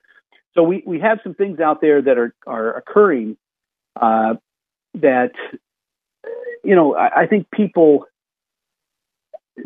[0.53, 3.37] So we, we have some things out there that are, are occurring
[3.99, 4.35] uh,
[5.01, 5.31] that,
[6.63, 8.05] you know, I, I think people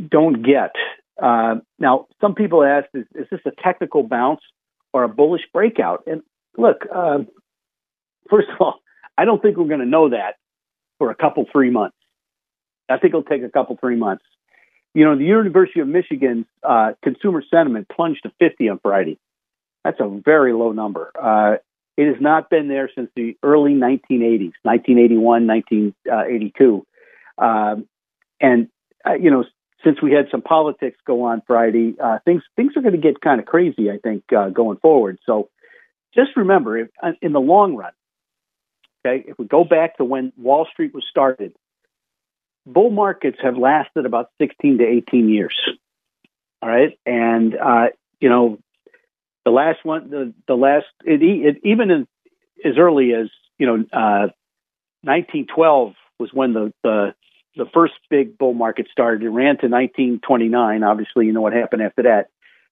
[0.10, 0.72] don't get.
[1.22, 4.42] Uh, now, some people ask, is, is this a technical bounce
[4.94, 6.04] or a bullish breakout?
[6.08, 6.22] And
[6.58, 7.20] look, uh,
[8.30, 8.80] first of all,
[9.18, 10.36] I don't think we're going to know that
[11.00, 11.98] for a couple, three months.
[12.92, 14.24] I think it'll take a couple, three months.
[14.94, 19.18] You know, the University of Michigan's uh, consumer sentiment plunged to 50 on Friday.
[19.84, 21.12] That's a very low number.
[21.20, 21.58] Uh,
[21.98, 26.86] it has not been there since the early 1980s, 1981, 1982.
[27.38, 27.88] Um,
[28.40, 28.68] and,
[29.06, 29.44] uh, you know,
[29.84, 33.22] since we had some politics go on Friday, uh, things things are going to get
[33.22, 35.20] kind of crazy, I think, uh, going forward.
[35.26, 35.50] So
[36.14, 37.94] just remember, if, uh, in the long run,
[39.06, 41.54] okay, if we go back to when Wall Street was started,
[42.66, 45.56] bull markets have lasted about 16 to 18 years.
[46.62, 46.98] All right.
[47.06, 47.88] And, uh,
[48.20, 48.60] you know,
[49.46, 52.08] the last one, the, the last, it, it even in,
[52.64, 54.30] as early as, you know, uh,
[55.04, 57.16] 1912 was when the, the,
[57.56, 59.24] the first big bull market started.
[59.24, 60.84] It ran to 1929.
[60.84, 62.28] Obviously, you know what happened after that.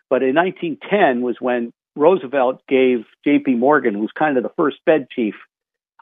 [0.10, 3.56] But in 1910 was when Roosevelt gave J.P.
[3.56, 5.36] Morgan, who was kind of the first Fed chief,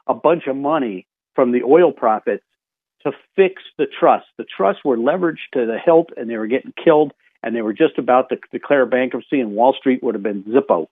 [0.06, 2.44] a bunch of money from the oil profits
[3.04, 4.26] to fix the trust.
[4.36, 7.72] The trusts were leveraged to the hilt and they were getting killed and they were
[7.72, 10.88] just about to declare bankruptcy and Wall Street would have been Zippo.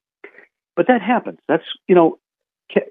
[0.77, 1.39] But that happens.
[1.49, 2.19] That's, you know,
[2.73, 2.91] ca-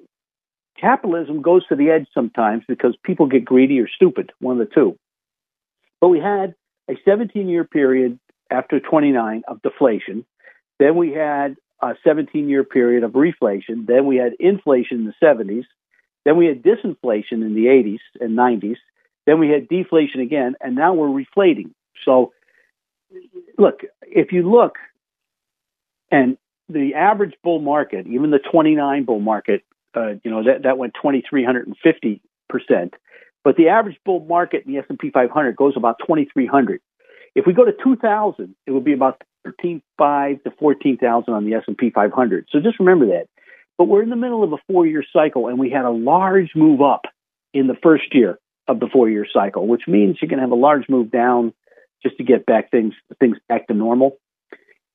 [0.80, 4.74] capitalism goes to the edge sometimes because people get greedy or stupid, one of the
[4.74, 4.98] two.
[6.02, 6.56] But we had
[6.90, 8.20] a 17 year period
[8.52, 10.26] after 29 of deflation.
[10.80, 13.86] Then we had a 17 year period of reflation.
[13.88, 15.66] Then we had inflation in the 70s.
[16.26, 18.78] Then we had disinflation in the 80s and 90s.
[19.26, 21.72] Then we had deflation again, and now we're reflating.
[22.04, 22.32] So,
[23.58, 24.76] look, if you look,
[26.12, 26.38] and
[26.70, 29.64] the average bull market, even the 29 bull market,
[29.96, 32.94] uh, you know that that went 2,350 percent,
[33.44, 36.82] but the average bull market in the S&P 500 goes about 2,300.
[37.36, 41.90] If we go to 2,000, it would be about 13,500 to 14,000 on the S&P
[41.90, 42.48] 500.
[42.52, 43.28] So just remember that.
[43.78, 46.82] But we're in the middle of a four-year cycle, and we had a large move
[46.82, 47.02] up
[47.54, 50.90] in the first year of the four-year cycle, which means going to have a large
[50.90, 51.54] move down
[52.02, 54.18] just to get back things things back to normal.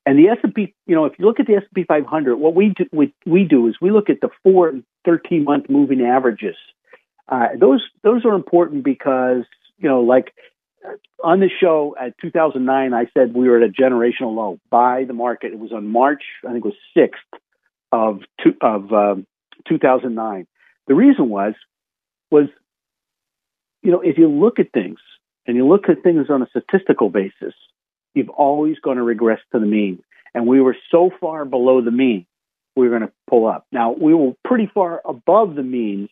[0.05, 2.85] And the S&P, you know, if you look at the S&P 500, what we do,
[2.91, 6.55] we, we do is we look at the four and 13 month moving averages.
[7.29, 9.43] Uh, those those are important because
[9.77, 10.33] you know, like
[11.23, 14.59] on the show at 2009, I said we were at a generational low.
[14.69, 15.53] by the market.
[15.53, 17.21] It was on March, I think it was sixth
[17.91, 19.27] of two, of um,
[19.67, 20.47] 2009.
[20.87, 21.53] The reason was
[22.31, 22.47] was
[23.81, 24.99] you know if you look at things
[25.45, 27.53] and you look at things on a statistical basis,
[28.13, 30.03] you've always going to regress to the mean.
[30.33, 32.25] And we were so far below the mean,
[32.75, 33.65] we were going to pull up.
[33.71, 36.09] Now we were pretty far above the mean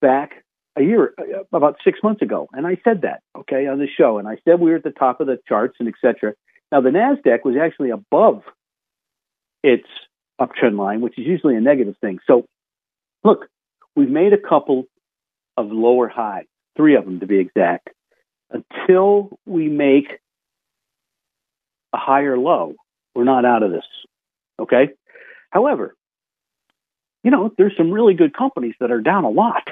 [0.00, 0.44] back
[0.76, 1.14] a year,
[1.52, 4.60] about six months ago, and I said that okay on the show, and I said
[4.60, 6.34] we were at the top of the charts and etc.
[6.70, 8.42] Now the Nasdaq was actually above
[9.62, 9.86] its
[10.40, 12.18] uptrend line, which is usually a negative thing.
[12.26, 12.44] So
[13.24, 13.46] look,
[13.94, 14.84] we've made a couple
[15.56, 16.44] of lower highs,
[16.76, 17.90] three of them to be exact.
[18.50, 20.06] Until we make
[21.92, 22.74] a higher low,
[23.14, 23.84] we're not out of this.
[24.58, 24.90] Okay.
[25.50, 25.94] However,
[27.24, 29.68] you know, there's some really good companies that are down a lot.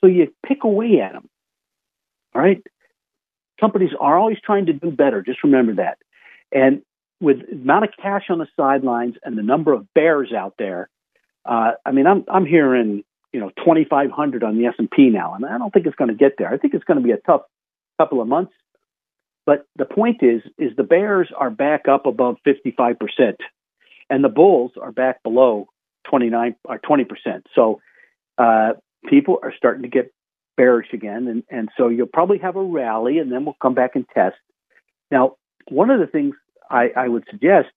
[0.00, 1.28] So you pick away at them.
[2.34, 2.62] All right.
[3.58, 5.22] Companies are always trying to do better.
[5.22, 5.98] Just remember that.
[6.52, 6.82] And
[7.20, 10.90] with amount of cash on the sidelines and the number of bears out there,
[11.44, 15.34] uh, I mean, I'm I'm hearing you know 2,500 on the S and P now,
[15.34, 16.48] and I don't think it's going to get there.
[16.48, 17.42] I think it's going to be a tough
[17.98, 18.52] couple of months.
[19.44, 23.36] But the point is, is the bears are back up above 55 percent,
[24.08, 25.66] and the bulls are back below
[26.08, 27.46] 29 or 20 percent.
[27.56, 27.80] So
[28.38, 30.14] uh, people are starting to get
[30.56, 33.96] bearish again, and, and so you'll probably have a rally, and then we'll come back
[33.96, 34.36] and test.
[35.10, 35.34] Now,
[35.68, 36.36] one of the things
[36.70, 37.70] I, I would suggest,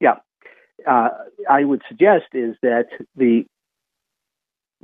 [0.00, 0.14] yeah,
[0.88, 1.10] uh,
[1.48, 2.86] I would suggest is that
[3.16, 3.44] the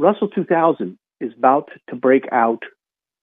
[0.01, 2.63] Russell 2000 is about to break out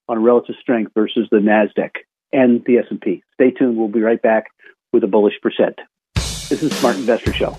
[0.08, 1.92] on relative strength versus the Nasdaq
[2.32, 3.24] and the S&P.
[3.34, 3.78] Stay tuned.
[3.78, 4.46] We'll be right back
[4.94, 5.80] with a bullish percent.
[6.16, 7.58] This is Smart Investor Show.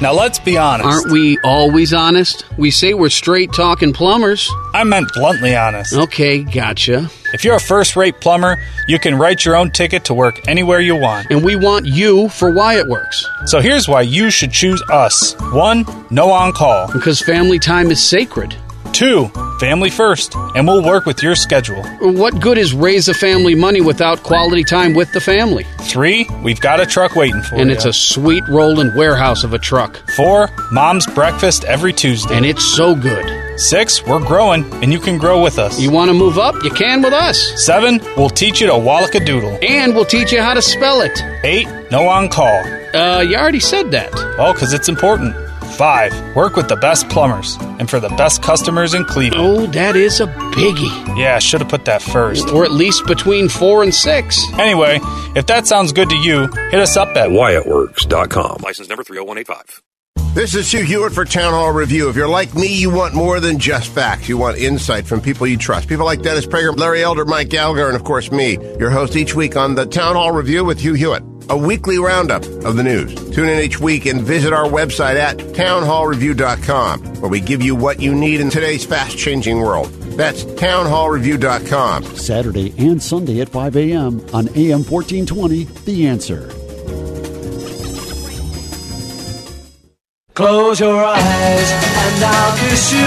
[0.00, 0.86] Now let's be honest.
[0.88, 2.46] Aren't we always honest?
[2.56, 4.50] We say we're straight talking plumbers.
[4.72, 5.92] I meant bluntly honest.
[5.92, 7.10] Okay, gotcha.
[7.34, 8.56] If you're a first rate plumber,
[8.88, 11.30] you can write your own ticket to work anywhere you want.
[11.30, 13.28] And we want you for Wyatt Works.
[13.44, 15.34] So here's why you should choose us.
[15.52, 16.90] One, no on call.
[16.90, 18.56] Because family time is sacred.
[19.00, 21.82] Two, family first, and we'll work with your schedule.
[22.02, 25.64] What good is raise a family money without quality time with the family?
[25.84, 27.62] Three, we've got a truck waiting for and you.
[27.62, 30.06] And it's a sweet rolling warehouse of a truck.
[30.10, 32.36] Four, mom's breakfast every Tuesday.
[32.36, 33.58] And it's so good.
[33.58, 35.80] Six, we're growing, and you can grow with us.
[35.80, 36.62] You want to move up?
[36.62, 37.64] You can with us.
[37.64, 39.64] Seven, we'll teach you to Wallackadoodle.
[39.64, 41.18] And we'll teach you how to spell it.
[41.42, 42.62] Eight, no on call.
[42.94, 44.10] Uh, you already said that.
[44.38, 45.34] Oh, because it's important.
[45.80, 49.42] Five, work with the best plumbers and for the best customers in Cleveland.
[49.42, 51.16] Oh, that is a biggie.
[51.16, 52.50] Yeah, I should have put that first.
[52.50, 54.44] Or at least between four and six.
[54.58, 55.00] Anyway,
[55.34, 58.58] if that sounds good to you, hit us up at WyattWorks.com.
[58.62, 59.80] License number 30185.
[60.32, 62.08] This is Hugh Hewitt for Town Hall Review.
[62.08, 64.28] If you're like me, you want more than just facts.
[64.28, 65.88] You want insight from people you trust.
[65.88, 69.34] People like Dennis Prager, Larry Elder, Mike Gallagher, and of course me, your host each
[69.34, 71.24] week on the Town Hall Review with Hugh Hewitt.
[71.48, 73.12] A weekly roundup of the news.
[73.34, 78.00] Tune in each week and visit our website at townhallreview.com, where we give you what
[78.00, 79.88] you need in today's fast changing world.
[80.16, 82.04] That's townhallreview.com.
[82.04, 84.20] Saturday and Sunday at 5 a.m.
[84.32, 86.59] on AM 1420, The Answer.
[90.40, 93.04] Close your eyes and I'll kiss you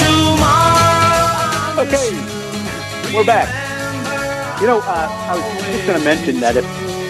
[0.00, 1.82] tomorrow.
[1.82, 4.62] Okay, we're back.
[4.62, 6.64] You know, uh, I was just going to mention that if,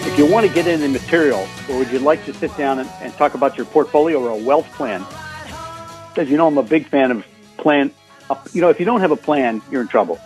[0.04, 2.90] if you want to get into material, or would you like to sit down and,
[3.00, 5.06] and talk about your portfolio or a wealth plan?
[6.08, 7.24] Because you know, I'm a big fan of
[7.56, 7.92] plan.
[8.52, 10.18] You know, if you don't have a plan, you're in trouble.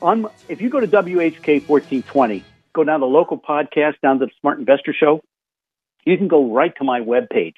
[0.00, 2.42] On if you go to WHK 1420,
[2.72, 5.22] go down to local podcast, down to the Smart Investor Show,
[6.06, 7.52] you can go right to my webpage.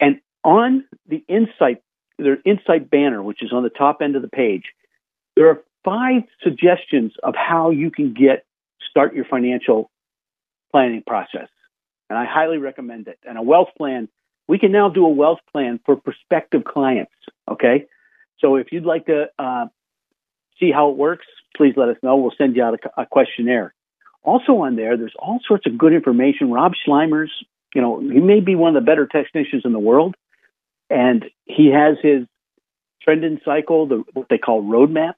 [0.00, 1.82] And on the insight,
[2.18, 4.64] their insight banner, which is on the top end of the page,
[5.36, 8.44] there are five suggestions of how you can get
[8.88, 9.90] start your financial
[10.72, 11.48] planning process.
[12.08, 13.18] And I highly recommend it.
[13.24, 14.08] And a wealth plan,
[14.48, 17.12] we can now do a wealth plan for prospective clients.
[17.48, 17.86] Okay.
[18.40, 19.66] So if you'd like to uh,
[20.58, 21.26] see how it works,
[21.56, 22.16] please let us know.
[22.16, 23.74] We'll send you out a, a questionnaire.
[24.22, 26.50] Also on there, there's all sorts of good information.
[26.50, 27.30] Rob Sluymer's,
[27.74, 30.14] you know, he may be one of the better technicians in the world,
[30.88, 32.26] and he has his
[33.02, 35.14] trend and cycle, the what they call roadmap.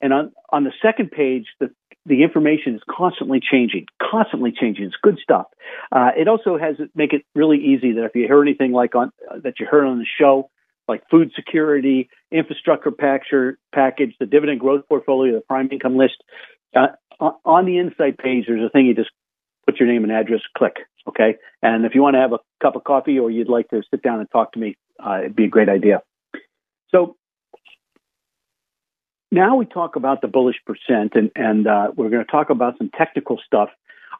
[0.00, 1.70] And on on the second page, the
[2.06, 4.86] the information is constantly changing, constantly changing.
[4.86, 5.46] It's good stuff.
[5.92, 9.12] Uh, it also has make it really easy that if you hear anything like on
[9.30, 10.50] uh, that you heard on the show,
[10.88, 16.22] like food security, infrastructure package, the dividend growth portfolio, the prime income list,
[16.74, 16.88] uh,
[17.44, 19.10] on the insight page, there's a thing you just
[19.66, 20.76] put your name and address, click.
[21.08, 21.36] Okay.
[21.62, 24.02] And if you want to have a cup of coffee or you'd like to sit
[24.02, 26.02] down and talk to me, uh, it'd be a great idea.
[26.90, 27.16] So
[29.32, 32.78] now we talk about the bullish percent, and, and uh, we're going to talk about
[32.78, 33.70] some technical stuff.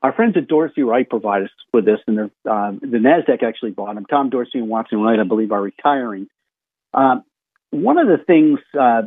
[0.02, 3.94] Our friends at Dorsey Wright provide us with this, and uh, the Nasdaq actually bought
[3.94, 4.06] them.
[4.06, 6.28] Tom Dorsey and Watson Wright, I believe, are retiring.
[6.94, 7.24] Um,
[7.70, 9.02] one of the things uh,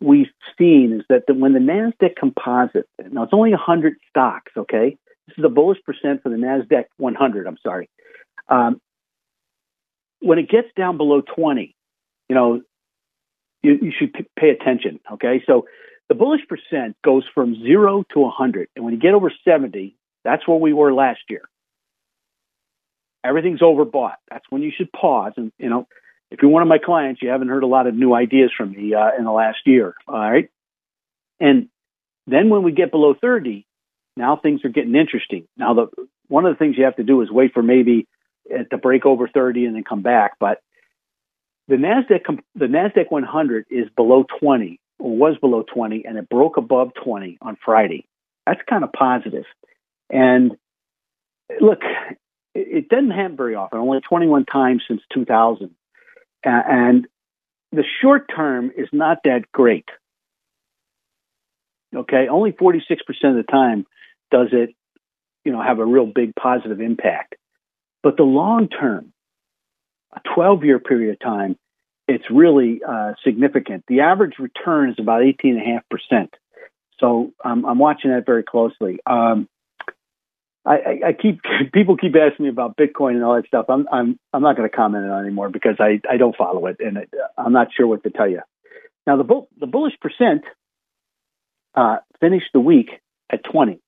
[0.00, 4.96] we've seen is that the, when the Nasdaq Composite, now it's only 100 stocks, okay?
[5.28, 7.46] This is a bullish percent for the Nasdaq 100.
[7.46, 7.88] I'm sorry.
[8.48, 8.80] Um,
[10.20, 11.74] when it gets down below 20,
[12.28, 12.62] you know,
[13.62, 15.00] you, you should p- pay attention.
[15.12, 15.66] Okay, so
[16.08, 20.46] the bullish percent goes from zero to 100, and when you get over 70, that's
[20.46, 21.42] where we were last year.
[23.24, 24.16] Everything's overbought.
[24.30, 25.32] That's when you should pause.
[25.36, 25.88] And you know,
[26.30, 28.70] if you're one of my clients, you haven't heard a lot of new ideas from
[28.72, 29.94] me uh, in the last year.
[30.06, 30.48] All right,
[31.40, 31.68] and
[32.28, 33.66] then when we get below 30,
[34.16, 35.46] now things are getting interesting.
[35.56, 35.86] Now the
[36.28, 38.06] one of the things you have to do is wait for maybe
[38.52, 40.32] uh, to break over 30 and then come back.
[40.40, 40.60] But
[41.68, 46.56] the Nasdaq the Nasdaq 100 is below 20 or was below 20 and it broke
[46.56, 48.06] above 20 on Friday.
[48.46, 49.44] That's kind of positive.
[50.08, 50.52] And
[51.60, 51.80] look,
[52.54, 55.74] it doesn't happen very often, only 21 times since 2000.
[56.44, 57.06] And
[57.72, 59.88] the short term is not that great.
[61.94, 62.80] Okay, only 46%
[63.24, 63.86] of the time
[64.30, 64.74] does it,
[65.44, 67.36] you know, have a real big positive impact.
[68.02, 69.12] But the long term,
[70.14, 71.56] a 12 year period of time,
[72.08, 73.84] it's really uh, significant.
[73.88, 76.28] The average return is about 18.5%.
[77.00, 79.00] So um, I'm watching that very closely.
[79.06, 79.48] Um,
[80.64, 81.40] I, I, keep
[81.72, 83.66] people keep asking me about Bitcoin and all that stuff.
[83.68, 86.66] I'm I'm I'm not going to comment on it anymore because I, I don't follow
[86.66, 88.40] it and it, I'm not sure what to tell you.
[89.06, 90.42] Now the bull, the bullish percent
[91.74, 92.88] uh, finished the week
[93.30, 93.80] at 20.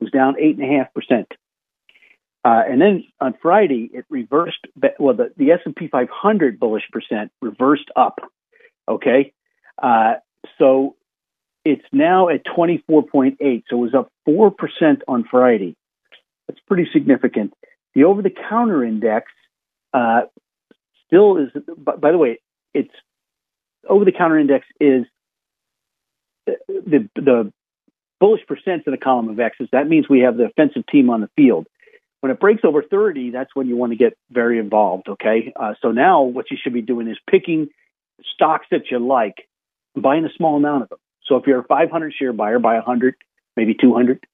[0.00, 1.28] Was down eight and a half percent.
[2.44, 4.66] Uh, and then on Friday, it reversed.
[4.98, 8.20] Well, the, the S&P 500 bullish percent reversed up.
[8.88, 9.32] Okay,
[9.82, 10.14] uh,
[10.58, 10.94] so
[11.64, 13.36] it's now at 24.8.
[13.40, 15.76] So it was up four percent on Friday.
[16.46, 17.52] That's pretty significant.
[17.94, 19.26] The over-the-counter index
[19.92, 20.22] uh,
[21.06, 21.48] still is.
[21.76, 22.38] By the way,
[22.74, 22.94] it's
[23.88, 25.06] over-the-counter index is
[26.48, 27.52] uh, the the
[28.20, 29.68] bullish percents in the column of X's.
[29.72, 31.66] That means we have the offensive team on the field.
[32.20, 35.52] When it breaks over 30, that's when you want to get very involved, okay?
[35.54, 37.68] Uh, so now what you should be doing is picking
[38.34, 39.46] stocks that you like
[39.94, 40.98] buying a small amount of them.
[41.24, 43.14] So if you're a 500 share buyer, buy 100,
[43.56, 44.24] maybe 200,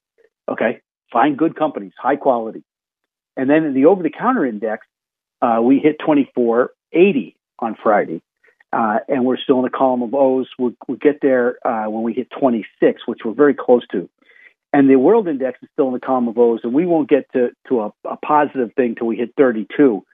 [0.49, 0.81] okay?
[1.13, 2.63] Find good companies, high quality.
[3.37, 4.87] And then in the over the counter index,
[5.41, 8.23] uh, we hit 2480 on Friday.
[8.73, 10.49] Uh, and we're still in the column of O's.
[10.59, 14.09] We'll, we'll get there uh, when we hit 26, which we're very close to
[14.73, 17.31] and the world index is still in the column of O's, and we won't get
[17.33, 20.05] to to a, a positive thing till we hit 32.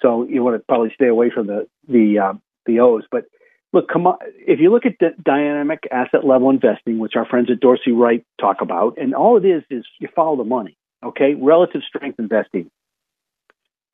[0.00, 2.32] So you want to probably stay away from the the uh,
[2.66, 3.04] the O's.
[3.10, 3.24] But
[3.72, 7.48] look, come on, if you look at the dynamic asset level investing, which our friends
[7.50, 10.76] at Dorsey Wright talk about, and all it is is you follow the money.
[11.04, 12.70] Okay, relative strength investing.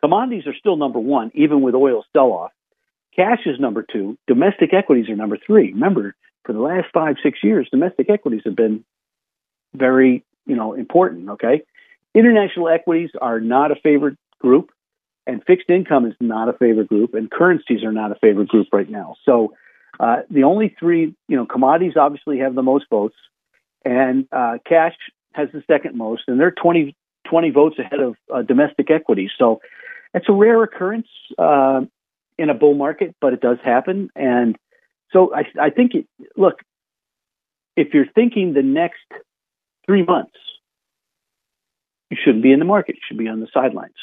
[0.03, 2.53] Commodities are still number one, even with oil sell off.
[3.17, 4.19] Cash is number two.
[4.27, 5.73] Domestic equities are number three.
[5.73, 8.85] Remember, for the last five, six years, domestic equities have been
[9.75, 11.31] very, you know, important.
[11.31, 11.63] Okay.
[12.15, 14.71] International equities are not a favorite group,
[15.27, 18.69] and fixed income is not a favorite group, and currencies are not a favorite group
[18.73, 19.17] right now.
[19.25, 19.55] So
[19.99, 23.17] uh, the only three, you know, commodities obviously have the most votes,
[23.85, 24.95] and uh, cash
[25.33, 26.95] has the second most, and they're 20,
[27.29, 29.31] 20 votes ahead of uh, domestic equities.
[29.39, 29.61] So
[30.15, 31.09] it's a rare occurrence
[31.39, 31.83] uh,
[32.39, 34.11] in a bull market, but it does happen.
[34.15, 34.57] And
[35.13, 36.07] so I, I think, it,
[36.37, 36.55] look,
[37.77, 39.05] if you're thinking the next
[39.87, 40.37] three months,
[42.11, 42.97] you shouldn't be in the market.
[42.97, 43.95] You should be on the sidelines.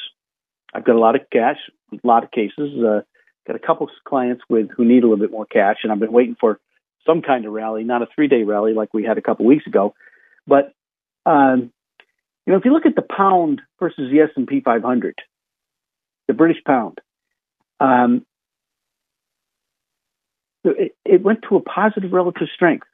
[0.73, 1.57] I've got a lot of cash,
[1.91, 2.83] a lot of cases.
[2.83, 3.01] Uh,
[3.47, 5.99] got a couple of clients with who need a little bit more cash, and I've
[5.99, 6.59] been waiting for
[7.05, 9.93] some kind of rally, not a three-day rally like we had a couple weeks ago.
[10.45, 10.73] But
[11.25, 11.71] um,
[12.45, 15.15] you know, if you look at the pound versus the S and P 500,
[16.27, 16.99] the British pound,
[17.81, 18.25] um,
[20.63, 22.87] it, it went to a positive relative strength.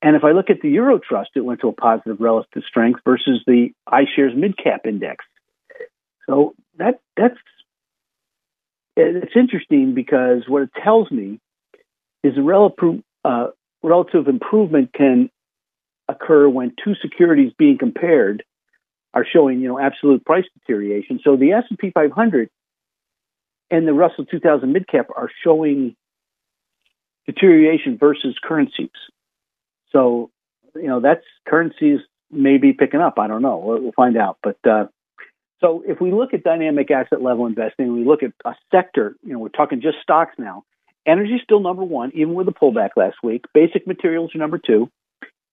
[0.00, 3.00] And if I look at the Euro Trust, it went to a positive relative strength
[3.04, 5.24] versus the iShares Mid Cap Index.
[6.26, 7.36] So that that's
[8.96, 11.40] it's interesting because what it tells me
[12.22, 13.48] is a relative uh,
[13.82, 15.28] relative improvement can
[16.08, 18.44] occur when two securities being compared
[19.12, 21.20] are showing, you know, absolute price deterioration.
[21.24, 22.48] So the S&P 500
[23.70, 25.96] and the Russell 2000 midcap are showing
[27.26, 28.90] deterioration versus currencies.
[29.92, 30.30] So,
[30.74, 32.00] you know, that's currencies
[32.30, 33.18] may be picking up.
[33.18, 33.58] I don't know.
[33.58, 34.38] We'll, we'll find out.
[34.42, 34.86] But uh,
[35.60, 39.32] so if we look at dynamic asset level investing, we look at a sector, you
[39.32, 40.64] know, we're talking just stocks now.
[41.06, 43.44] Energy is still number one, even with the pullback last week.
[43.54, 44.90] Basic materials are number two.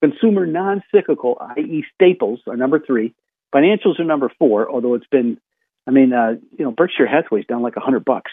[0.01, 3.15] Consumer non cyclical, i.e., staples, are number three.
[3.53, 5.39] Financials are number four, although it's been,
[5.87, 8.31] I mean, uh, you know, Berkshire Hathaway's down like a hundred bucks.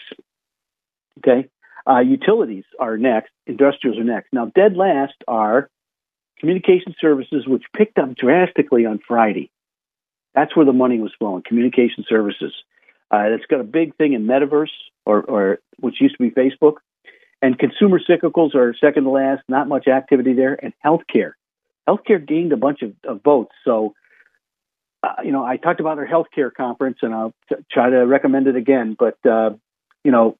[1.19, 1.47] Okay.
[1.87, 3.31] Uh, utilities are next.
[3.47, 4.33] Industrials are next.
[4.33, 5.69] Now, dead last are
[6.39, 9.51] communication services, which picked up drastically on Friday.
[10.33, 11.43] That's where the money was flowing.
[11.47, 12.53] Communication services.
[13.11, 14.73] Uh, it's got a big thing in metaverse,
[15.05, 16.75] or, or which used to be Facebook.
[17.41, 19.43] And consumer cyclicals are second to last.
[19.47, 20.59] Not much activity there.
[20.61, 21.33] And healthcare.
[21.87, 23.51] Healthcare gained a bunch of, of votes.
[23.63, 23.93] So,
[25.05, 28.47] uh, you know, I talked about our healthcare conference, and I'll t- try to recommend
[28.47, 28.95] it again.
[28.97, 29.51] But uh,
[30.03, 30.37] you know,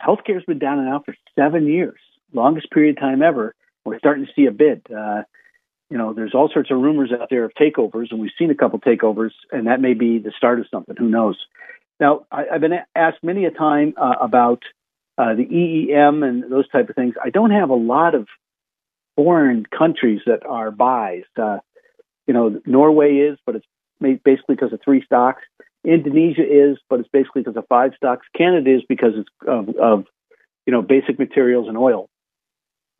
[0.00, 1.98] healthcare's been down and out for seven years,
[2.32, 3.54] longest period of time ever.
[3.84, 4.86] We're starting to see a bid.
[4.90, 5.22] Uh,
[5.90, 8.54] you know, there's all sorts of rumors out there of takeovers, and we've seen a
[8.54, 10.96] couple takeovers, and that may be the start of something.
[10.98, 11.36] Who knows?
[12.00, 14.62] Now, I, have been asked many a time uh, about
[15.18, 17.14] uh, the EEM and those type of things.
[17.22, 18.26] I don't have a lot of
[19.16, 21.24] foreign countries that are buys.
[21.36, 21.58] Uh,
[22.32, 23.66] you know, Norway is, but it's
[24.24, 25.42] basically because of three stocks.
[25.84, 28.26] Indonesia is, but it's basically because of five stocks.
[28.34, 30.06] Canada is because it's of, of
[30.64, 32.08] you know basic materials and oil,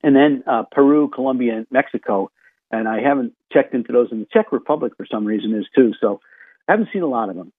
[0.02, 2.30] and then uh, Peru, Colombia, and Mexico.
[2.70, 4.08] And I haven't checked into those.
[4.10, 5.92] And the Czech Republic, for some reason, is too.
[5.98, 6.20] So
[6.68, 7.52] I haven't seen a lot of them.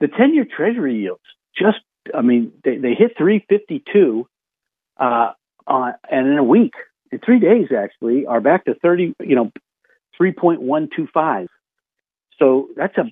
[0.00, 1.22] The ten-year Treasury yields
[1.56, 1.78] just,
[2.14, 4.26] I mean, they, they hit 352,
[4.98, 5.32] uh,
[5.66, 6.74] on, and in a week,
[7.10, 9.52] in three days actually, are back to 30, you know,
[10.20, 11.46] 3.125.
[12.38, 13.04] So that's a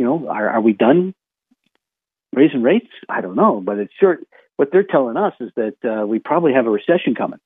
[0.00, 1.14] you know, are, are we done
[2.34, 2.88] raising rates?
[3.06, 4.18] I don't know, but it's sure
[4.56, 7.38] what they're telling us is that uh, we probably have a recession coming.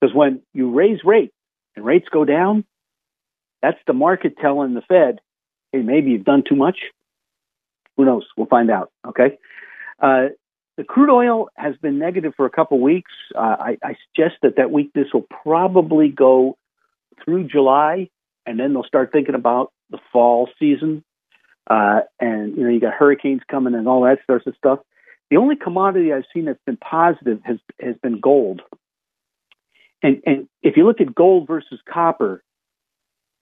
[0.00, 1.34] Because when you raise rates
[1.76, 2.64] and rates go down,
[3.60, 5.20] that's the market telling the Fed,
[5.72, 6.78] hey, maybe you've done too much.
[7.98, 8.24] Who knows?
[8.38, 8.90] We'll find out.
[9.06, 9.38] Okay.
[10.00, 10.28] Uh,
[10.78, 13.12] the crude oil has been negative for a couple weeks.
[13.34, 16.56] Uh, I, I suggest that that weakness will probably go
[17.24, 18.08] through July,
[18.46, 21.04] and then they'll start thinking about the fall season
[21.68, 24.80] uh, and you know you got hurricanes coming and all that sorts of stuff.
[25.30, 28.62] The only commodity I've seen that's been positive has has been gold.
[30.02, 32.42] And and if you look at gold versus copper,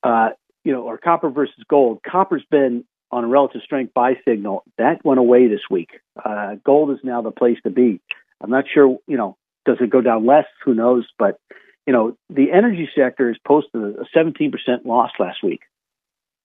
[0.03, 0.31] uh,
[0.65, 4.63] you know, or copper versus gold, copper's been on a relative strength buy signal.
[4.79, 5.91] That went away this week.
[6.25, 8.01] Uh, gold is now the place to be.
[8.41, 10.47] I'm not sure, you know, does it go down less?
[10.65, 11.07] Who knows?
[11.19, 11.39] But
[11.87, 14.53] you know, the energy sector has posted a 17%
[14.85, 15.61] loss last week.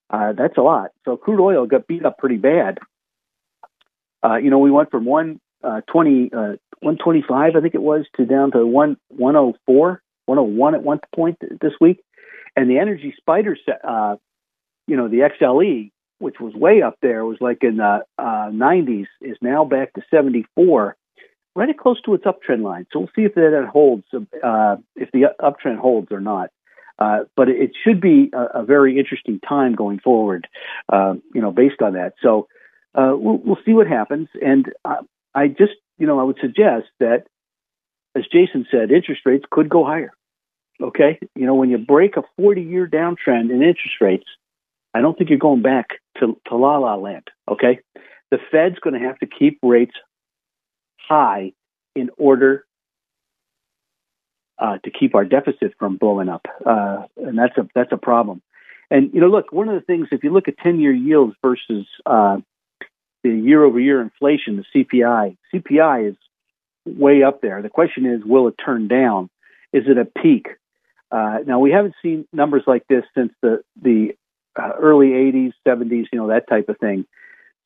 [0.10, 0.92] Uh, that's a lot.
[1.06, 2.80] So crude oil got beat up pretty bad.
[4.24, 8.06] Uh, you know, we went from one uh, 20, uh, 125, I think it was,
[8.16, 12.02] to down to one 104, 101 at one point this week.
[12.56, 14.16] And the energy spider, uh,
[14.88, 19.08] you know, the XLE, which was way up there, was like in the uh, 90s,
[19.22, 20.96] is now back to 74,
[21.58, 22.86] right close to its uptrend line.
[22.94, 26.52] So we'll see if that holds, uh, if the uptrend holds or not.
[27.00, 30.48] Uh, but it should be a, a, very interesting time going forward,
[30.92, 32.14] uh, you know, based on that.
[32.24, 32.48] So
[32.96, 34.30] uh, we'll, we'll, see what happens.
[34.42, 34.72] And
[35.36, 37.26] I just, you know, I would suggest that,
[38.16, 40.12] as Jason said, interest rates could go higher.
[40.82, 44.26] Okay, you know, when you break a 40-year downtrend in interest rates,
[44.94, 45.90] I don't think you're going back
[46.20, 47.28] to, to la la land.
[47.48, 47.80] Okay,
[48.32, 49.94] the Fed's going to have to keep rates
[51.08, 51.54] high
[51.96, 52.66] in order
[54.60, 58.42] uh, to keep our deficit from blowing up, uh, and that's a that's a problem.
[58.90, 61.86] And you know, look, one of the things if you look at ten-year yields versus
[62.06, 62.38] uh,
[63.24, 66.16] the year-over-year inflation, the CPI, CPI is
[66.86, 67.62] way up there.
[67.62, 69.30] The question is, will it turn down?
[69.74, 70.48] Is it a peak?
[71.12, 74.16] Uh, now we haven't seen numbers like this since the the
[74.60, 77.06] uh, early '80s, '70s, you know that type of thing.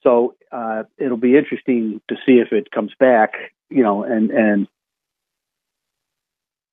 [0.03, 3.33] So uh, it'll be interesting to see if it comes back,
[3.69, 4.67] you know, and and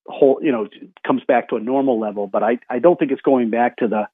[0.07, 0.69] whole, you know,
[1.07, 2.27] comes back to a normal level.
[2.27, 4.09] But I, I don't think it's going back to the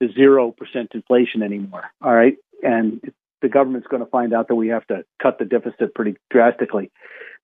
[0.00, 1.84] the zero percent inflation anymore.
[2.00, 3.00] All right, and
[3.40, 6.90] the government's going to find out that we have to cut the deficit pretty drastically.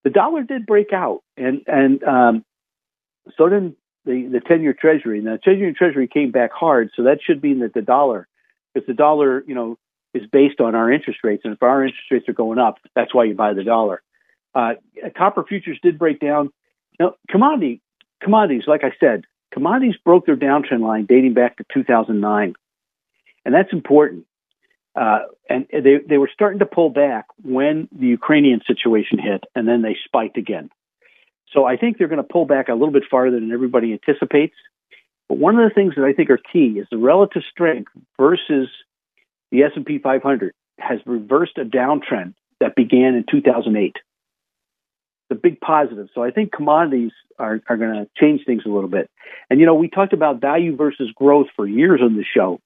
[0.04, 2.44] The dollar did break out, and and um,
[3.36, 5.20] so did the the ten year Treasury.
[5.20, 8.28] Now, the ten year Treasury came back hard, so that should mean that the dollar,
[8.72, 9.76] because the dollar, you know,
[10.22, 13.14] is based on our interest rates, and if our interest rates are going up, that's
[13.14, 14.02] why you buy the dollar.
[14.54, 14.74] Uh,
[15.16, 16.50] copper futures did break down.
[16.98, 17.80] Now, commodity
[18.22, 22.54] commodities, like I said, commodities broke their downtrend line dating back to 2009,
[23.44, 24.24] and that's important.
[24.94, 29.68] Uh, and they they were starting to pull back when the Ukrainian situation hit, and
[29.68, 30.70] then they spiked again.
[31.52, 34.54] So I think they're going to pull back a little bit farther than everybody anticipates.
[35.28, 38.68] But one of the things that I think are key is the relative strength versus
[39.50, 43.96] the S&P 500 has reversed a downtrend that began in 2008.
[45.28, 46.08] The big positive.
[46.14, 49.10] So I think commodities are, are going to change things a little bit.
[49.50, 52.60] And, you know, we talked about value versus growth for years on the show,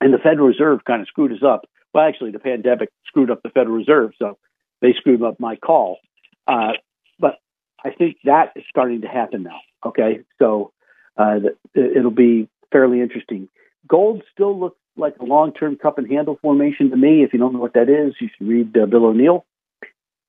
[0.00, 1.66] and the Federal Reserve kind of screwed us up.
[1.94, 4.36] Well, actually, the pandemic screwed up the Federal Reserve, so
[4.82, 5.98] they screwed up my call.
[6.46, 6.72] Uh,
[7.18, 7.38] but
[7.82, 9.60] I think that is starting to happen now.
[9.84, 10.72] Okay, so
[11.16, 11.36] uh,
[11.74, 13.48] it'll be fairly interesting.
[13.88, 17.22] Gold still looks like a long-term cup and handle formation to me.
[17.22, 19.44] If you don't know what that is, you should read uh, Bill O'Neil.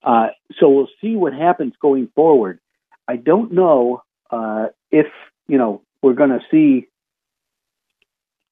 [0.03, 0.27] Uh,
[0.59, 2.59] so we'll see what happens going forward.
[3.07, 5.07] I don't know uh, if
[5.47, 6.87] you know we're going to see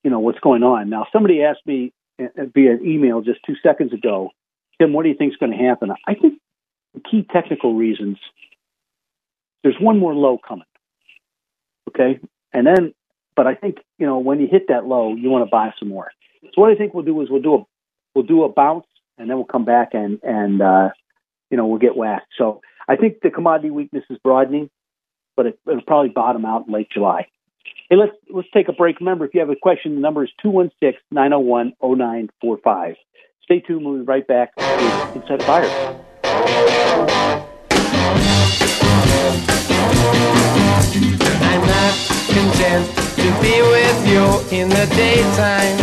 [0.04, 1.08] you know what's going on now.
[1.12, 4.32] Somebody asked me uh, via email just two seconds ago,
[4.80, 5.92] Tim, what do you think is going to happen?
[6.08, 6.40] I think
[6.94, 8.18] the key technical reasons.
[9.64, 10.66] There's one more low coming.
[11.90, 12.20] Okay,
[12.54, 12.94] and then
[13.36, 15.90] but I think you know when you hit that low, you want to buy some
[15.90, 16.12] more.
[16.42, 17.66] So what I think we'll do is we'll do a
[18.14, 18.86] we'll do a bounce,
[19.18, 20.90] and then we'll come back and and uh,
[21.50, 22.34] you know we'll get whacked.
[22.38, 24.70] So I think the commodity weakness is broadening,
[25.36, 27.28] but it, it'll probably bottom out in late July.
[27.90, 29.00] Hey, let's let's take a break.
[29.00, 30.30] Remember, if you have a question, the number is
[31.14, 32.96] 216-901-0945.
[33.44, 33.86] Stay tuned.
[33.86, 34.52] We'll be right back
[35.16, 35.70] Inside Fire.
[41.42, 41.94] I'm not
[42.28, 44.24] content to be with you
[44.56, 45.78] in the daytime.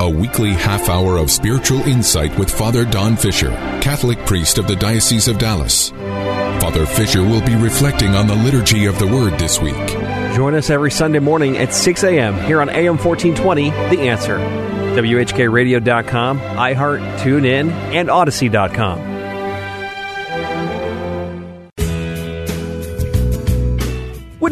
[0.00, 3.50] a weekly half hour of spiritual insight with Father Don Fisher,
[3.82, 5.90] Catholic priest of the Diocese of Dallas.
[5.90, 9.76] Father Fisher will be reflecting on the liturgy of the Word this week.
[10.34, 12.34] Join us every Sunday morning at 6 a.m.
[12.46, 14.38] here on AM 1420, The Answer.
[14.38, 19.13] WHKRadio.com, iHeart, TuneIn, and Odyssey.com.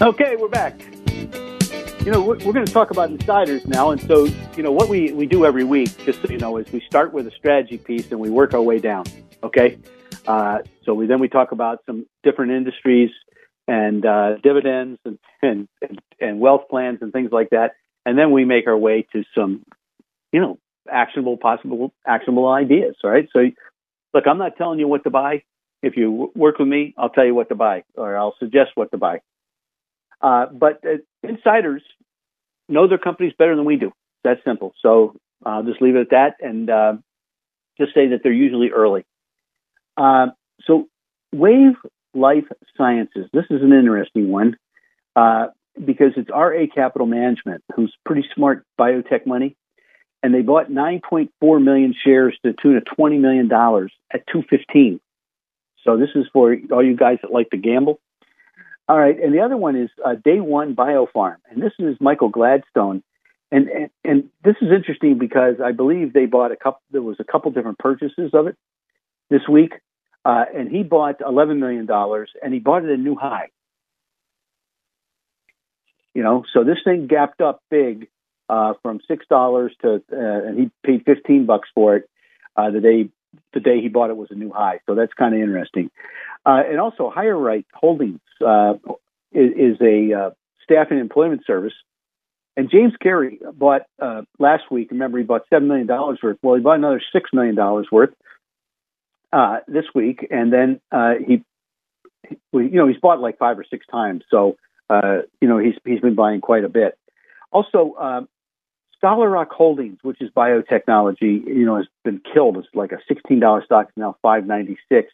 [0.00, 0.80] Okay, we're back.
[2.04, 3.90] You know, we're, we're going to talk about insiders now.
[3.90, 4.26] And so,
[4.56, 7.12] you know, what we, we do every week, just so you know, is we start
[7.12, 9.06] with a strategy piece and we work our way down.
[9.42, 9.76] Okay.
[10.24, 13.10] Uh, so we, then we talk about some different industries
[13.66, 15.68] and uh, dividends and, and,
[16.20, 17.72] and wealth plans and things like that.
[18.06, 19.64] And then we make our way to some,
[20.32, 22.94] you know, actionable, possible, actionable ideas.
[23.02, 23.28] All right.
[23.32, 23.40] So,
[24.14, 25.42] look, I'm not telling you what to buy.
[25.82, 28.92] If you work with me, I'll tell you what to buy or I'll suggest what
[28.92, 29.22] to buy.
[30.20, 31.82] Uh, but uh, insiders
[32.68, 33.92] know their companies better than we do.
[34.24, 34.74] That's simple.
[34.82, 35.14] So
[35.44, 36.94] I'll just leave it at that and uh,
[37.78, 39.04] just say that they're usually early.
[39.96, 40.28] Uh,
[40.64, 40.88] so
[41.32, 41.76] Wave
[42.14, 42.44] Life
[42.76, 44.56] Sciences, this is an interesting one
[45.16, 45.48] uh,
[45.84, 49.56] because it's RA Capital Management, who's pretty smart biotech money.
[50.20, 55.00] And they bought 9.4 million shares to the tune of $20 million at 215.
[55.84, 58.00] So this is for all you guys that like to gamble.
[58.88, 62.30] All right, and the other one is uh, Day One Biofarm, and this is Michael
[62.30, 63.02] Gladstone,
[63.52, 66.80] and, and and this is interesting because I believe they bought a couple.
[66.90, 68.56] There was a couple different purchases of it
[69.28, 69.72] this week,
[70.24, 73.48] uh, and he bought eleven million dollars, and he bought it at a new high.
[76.14, 78.08] You know, so this thing gapped up big
[78.48, 82.08] uh, from six dollars to, uh, and he paid fifteen bucks for it
[82.56, 83.10] uh, the day
[83.52, 84.80] the day he bought it was a new high.
[84.86, 85.90] So that's kind of interesting.
[86.46, 88.74] Uh, and also, HireRight Holdings uh,
[89.32, 90.30] is, is, a uh,
[90.62, 91.74] staffing employment service,
[92.56, 94.90] And James Carey bought uh, last week.
[94.90, 96.38] Remember, he bought seven million dollars worth.
[96.42, 98.10] Well, he bought another six million dollars worth
[99.32, 101.44] uh, this week, and then uh, he,
[102.52, 104.24] you know, he's bought like five or six times.
[104.30, 104.56] So,
[104.90, 106.98] uh, you know, he's he's been buying quite a bit.
[107.52, 108.28] Also,
[108.98, 112.56] Scholar Rock Holdings, which is biotechnology, you know, has been killed.
[112.56, 113.86] It's like a sixteen dollar stock.
[113.88, 115.12] It's now five ninety six.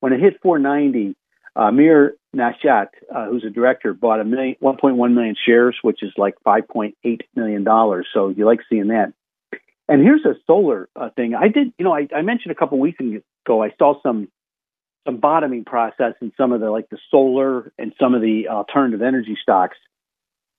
[0.00, 1.16] When it hit four ninety,
[1.56, 6.12] uh, Mir Nashat, uh, who's a director, bought a million, 1.1 million shares, which is
[6.16, 6.94] like 5.8
[7.34, 8.06] million dollars.
[8.12, 9.12] So you like seeing that.
[9.88, 11.34] And here's a solar uh, thing.
[11.34, 13.62] I did, you know, I, I mentioned a couple weeks ago.
[13.62, 14.28] I saw some
[15.06, 19.02] some bottoming process in some of the like the solar and some of the alternative
[19.02, 19.76] energy stocks.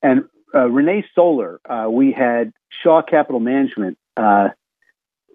[0.04, 4.50] And uh, ReneSola, uh, we had Shah Capital Management, uh,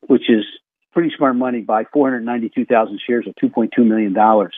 [0.07, 0.45] which is
[0.93, 4.55] pretty smart money, buy 492,000 shares of 2.2 million dollars.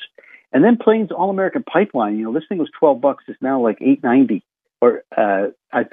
[0.53, 3.25] And then Plains All American Pipeline, you know, this thing was 12 bucks.
[3.27, 4.45] It's now like 890
[4.81, 5.85] or, uh, I,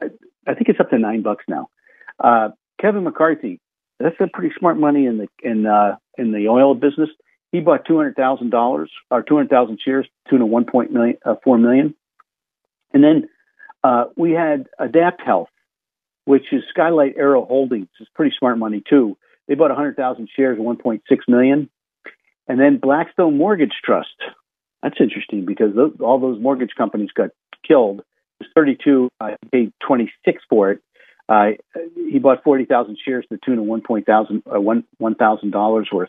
[0.00, 1.68] I, think it's up to nine bucks now.
[2.18, 2.50] Uh,
[2.80, 3.60] Kevin McCarthy,
[3.98, 7.10] that's a pretty smart money in the, in, uh, in the oil business.
[7.52, 11.94] He bought $200,000 or 200,000 shares, tune of 1.4 million, uh, 4 million.
[12.92, 13.28] And then,
[13.84, 15.48] uh, we had Adapt Health,
[16.24, 17.88] which is Skylight Arrow Holdings.
[18.00, 19.16] It's pretty smart money too.
[19.46, 21.70] They bought 100,000 shares, 1.6 million.
[22.46, 24.14] And then Blackstone Mortgage Trust.
[24.82, 27.30] That's interesting because those, all those mortgage companies got
[27.66, 28.00] killed.
[28.40, 30.82] It was 32, I uh, paid 26 for it.
[31.28, 31.50] Uh,
[31.94, 36.08] he bought 40,000 shares to the tune of $1,000 uh, $1, worth,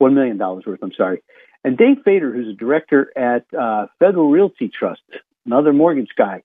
[0.00, 1.22] $1 million worth, I'm sorry.
[1.64, 5.02] And Dave Faeder, who's a director at uh, Federal Realty Trust,
[5.46, 6.42] another mortgage guy,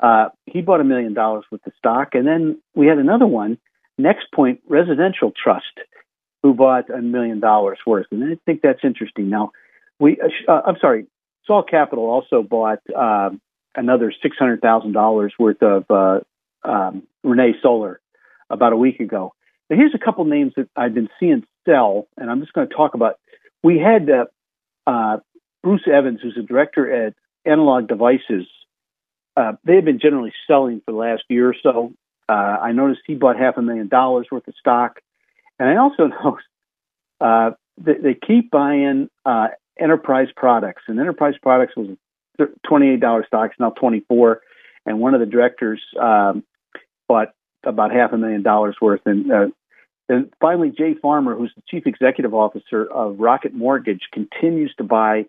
[0.00, 2.14] uh, he bought a million dollars worth of stock.
[2.14, 3.58] And then we had another one,
[4.00, 5.80] NexPoint Residential Trust
[6.42, 9.30] who bought a million dollars worth, and I think that's interesting.
[9.30, 9.50] Now,
[9.98, 11.06] we uh, uh I'm sorry,
[11.46, 13.30] Saul Capital also bought uh,
[13.74, 16.20] another six hundred thousand dollars worth of uh,
[16.62, 17.96] um, ReneSola
[18.48, 19.32] about a week ago.
[19.68, 22.74] Now, here's a couple names that I've been seeing sell, and I'm just going to
[22.74, 23.18] talk about.
[23.64, 24.08] We had
[25.64, 28.46] Bruce Evans, who's a director at Analog Devices.
[29.36, 31.92] They have been generally selling for the last year or so.
[32.28, 35.00] I noticed he bought half a million dollars worth of stock.
[35.58, 36.38] And I also know
[37.20, 41.96] uh, they, they, keep buying uh, enterprise products, and enterprise products was
[42.66, 44.42] twenty-eight dollars stocks, now twenty-four.
[44.84, 46.44] And one of the directors um,
[47.08, 47.28] bought
[47.64, 49.00] about half a million dollars worth.
[49.04, 49.46] And, uh,
[50.08, 55.26] and finally, Jay Farner, who's the chief executive officer of Rocket Mortgage, continues to buy.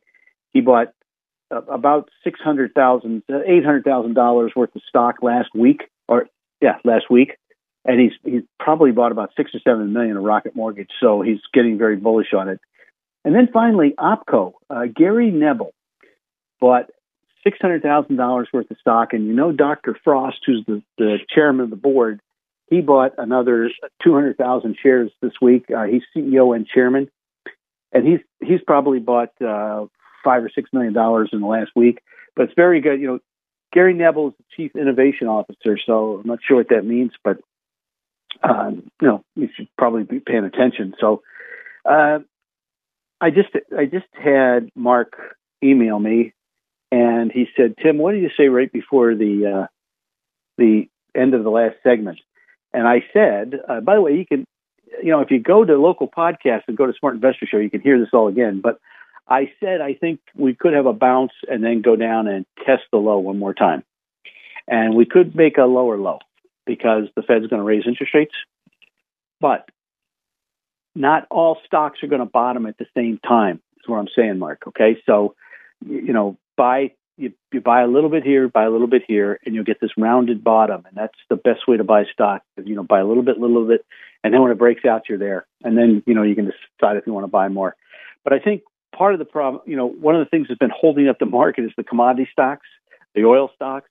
[0.53, 0.91] He bought uh,
[1.51, 6.27] about six hundred thousand, uh, eight hundred thousand dollars worth of stock last week, or
[6.61, 7.37] yeah, last week
[7.87, 11.39] and he's he's probably bought about six or seven million of Rocket Mortgage, so he's
[11.53, 12.59] getting very bullish on it.
[13.23, 15.71] And then finally, OPKO, uh, Gary Nabel
[16.59, 16.89] bought
[17.43, 19.97] six hundred thousand dollars worth of stock, and you know Dr.
[20.03, 22.19] Frost, who's the, the chairman of the board,
[22.69, 23.71] he bought another
[24.03, 25.65] two hundred thousand shares this week.
[25.75, 27.09] Uh, he's CEO and chairman,
[27.93, 29.85] and he's he's probably bought uh,
[30.27, 32.01] five or six million dollars in the last week.
[32.35, 32.99] But it's very good.
[32.99, 33.19] You know,
[33.71, 37.37] Gary Nabel is the chief innovation officer, so I'm not sure what that means, but
[38.43, 40.93] um, you know, you should probably be paying attention.
[40.99, 41.21] So,
[41.85, 42.19] uh,
[43.21, 45.13] I just I just had Mark
[45.63, 46.33] email me,
[46.91, 49.67] and he said, "Tim, what did you say right before the uh,
[50.57, 52.19] the end of the last segment?"
[52.73, 54.45] And I said, uh, "By the way, you can,
[55.01, 57.69] you know, if you go to local podcasts and go to Smart Investor Show, you
[57.69, 58.79] can hear this all again." But
[59.27, 62.83] I said I think we could have a bounce and then go down and test
[62.91, 63.83] the low one more time,
[64.67, 66.19] and we could make a lower low
[66.65, 68.35] because the Fed's going to raise interest rates.
[69.39, 69.69] But
[70.95, 73.61] not all stocks are going to bottom at the same time.
[73.77, 74.63] Is what I'm saying, Mark.
[74.67, 75.35] Okay, so
[75.85, 79.39] you know, buy you, you buy a little bit here, buy a little bit here,
[79.45, 82.43] and you'll get this rounded bottom, and that's the best way to buy stock.
[82.63, 83.85] You know, buy a little bit, little bit,
[84.23, 86.97] and then when it breaks out, you're there, and then you know you can decide
[86.97, 87.75] if you want to buy more.
[88.23, 88.63] But I think
[88.97, 91.25] part of the problem, you know, one of the things that's been holding up the
[91.25, 92.67] market is the commodity stocks,
[93.15, 93.89] the oil stocks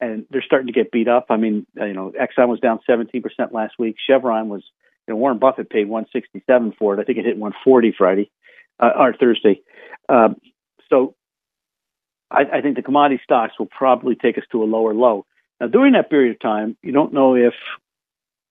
[0.00, 1.26] and they're starting to get beat up.
[1.28, 3.22] I mean, uh, you know, Exxon was down 17%
[3.52, 3.96] last week.
[4.06, 4.62] Chevron was,
[5.06, 7.00] you know, Warren Buffett paid 167 for it.
[7.00, 8.30] I think it hit 140 Friday
[8.80, 9.60] uh, or Thursday.
[10.08, 10.36] Um,
[10.88, 11.14] so
[12.30, 15.26] I, I think the commodity stocks will probably take us to a lower low.
[15.60, 17.54] Now, during that period of time, you don't know if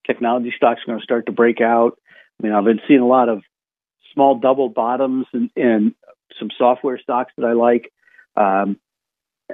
[0.05, 1.97] technology stocks are going to start to break out.
[2.39, 3.41] I mean, I've been seeing a lot of
[4.13, 5.93] small double bottoms and, and
[6.37, 7.91] some software stocks that I like.
[8.35, 8.79] Um,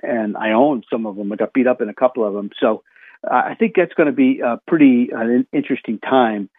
[0.03, 1.32] and I own some of them.
[1.32, 2.84] I got beat up in a couple of them, so
[3.24, 6.49] uh, I think that's going to be a pretty uh, interesting time.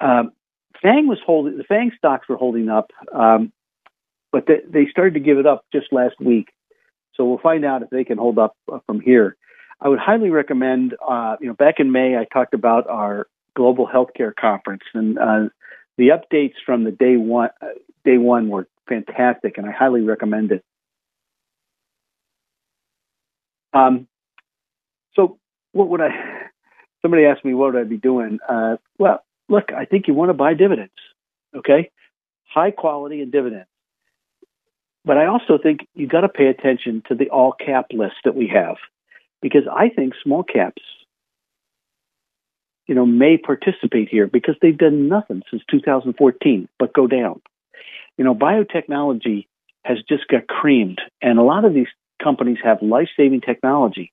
[0.00, 0.32] Um,
[0.80, 3.52] Fang was holding the Fang stocks were holding up, um,
[4.32, 6.48] but they, they started to give it up just last week.
[7.14, 9.36] So we'll find out if they can hold up uh, from here.
[9.80, 10.94] I would highly recommend.
[11.06, 15.48] Uh, you know, back in May, I talked about our global healthcare conference, and uh,
[16.00, 17.66] the updates from the day one uh,
[18.06, 20.64] day one were fantastic, and I highly recommend it.
[23.74, 24.08] Um,
[25.14, 25.38] so,
[25.72, 26.08] what would I?
[27.02, 28.38] Somebody asked me what would I be doing.
[28.48, 30.94] Uh, well, look, I think you want to buy dividends.
[31.54, 31.90] Okay,
[32.48, 33.68] high quality and dividends.
[35.04, 38.34] But I also think you got to pay attention to the all cap list that
[38.34, 38.76] we have,
[39.42, 40.82] because I think small caps,
[42.90, 47.40] you know, may participate here because they've done nothing since 2014 but go down.
[48.18, 49.46] You know, biotechnology
[49.84, 51.86] has just got creamed, and a lot of these
[52.20, 54.12] companies have life saving technology.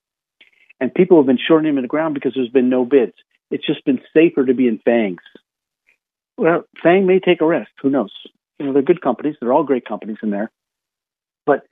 [0.80, 3.14] And people have been shorting them in the ground because there's been no bids.
[3.50, 5.24] It's just been safer to be in FANGs.
[6.38, 7.72] Well, FANG may take a risk.
[7.82, 8.12] Who knows?
[8.60, 9.38] You know, they're good companies.
[9.42, 10.52] They're all great companies in there.
[11.48, 11.66] But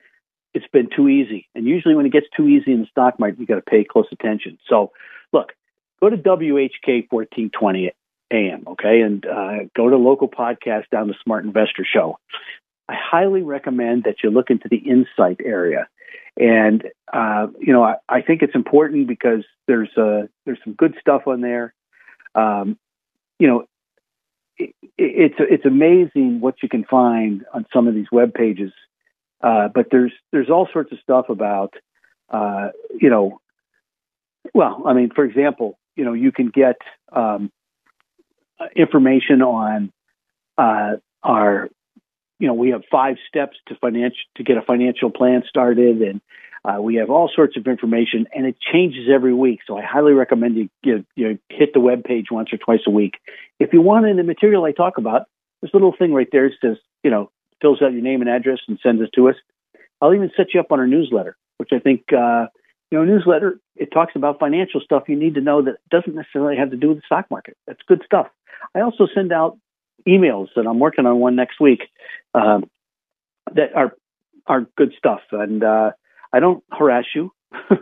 [0.56, 1.48] it's been too easy.
[1.54, 3.84] And usually when it gets too easy in the stock market, you got to pay
[3.84, 4.58] close attention.
[4.68, 4.92] So
[5.32, 5.52] look,
[6.10, 7.92] go to WHK 1420
[8.32, 9.02] AM, okay?
[9.02, 12.20] And uh, go to local podcast down the Smart Investor Show.
[12.88, 15.88] I highly recommend that you look into the insight area.
[16.38, 20.96] And uh, you know, I, I, think it's important because there's uh, there's some good
[21.00, 21.74] stuff on there.
[22.36, 22.78] Um,
[23.40, 23.66] you know,
[24.58, 28.74] it, it's it's amazing what you can find on some of these web pages.
[29.42, 31.74] Uh, but there's there's all sorts of stuff about
[32.30, 33.40] uh, you know,
[34.54, 36.78] well, I mean, for example, you know, you can get
[37.12, 37.52] um,
[38.76, 39.92] information on
[40.58, 41.70] uh, our
[42.40, 46.22] you know, we have five steps to financial to get a financial plan started, and
[46.66, 49.60] uh, we have all sorts of information, and it changes every week.
[49.66, 52.92] So I highly recommend you, you, you hit the web page once or twice a
[52.92, 53.14] week.
[53.60, 55.28] If you want in the material I talk about,
[55.64, 57.32] a little thing right there says, you know,
[57.62, 59.36] fills out your name and address and sends it to us.
[60.02, 62.48] I'll even set you up on our newsletter, which I think, uh,
[62.92, 66.56] you know, newsletter it talks about financial stuff you need to know that doesn't necessarily
[66.58, 67.58] have to do with the stock market.
[67.68, 68.28] That's good stuff.
[68.74, 69.58] I also send out
[70.08, 71.82] emails, and I'm working on one next week
[72.34, 72.70] um,
[73.54, 73.94] that are
[74.48, 75.22] are good stuff.
[75.32, 75.92] And uh,
[76.32, 77.32] I don't harass you.
[77.54, 77.76] uh,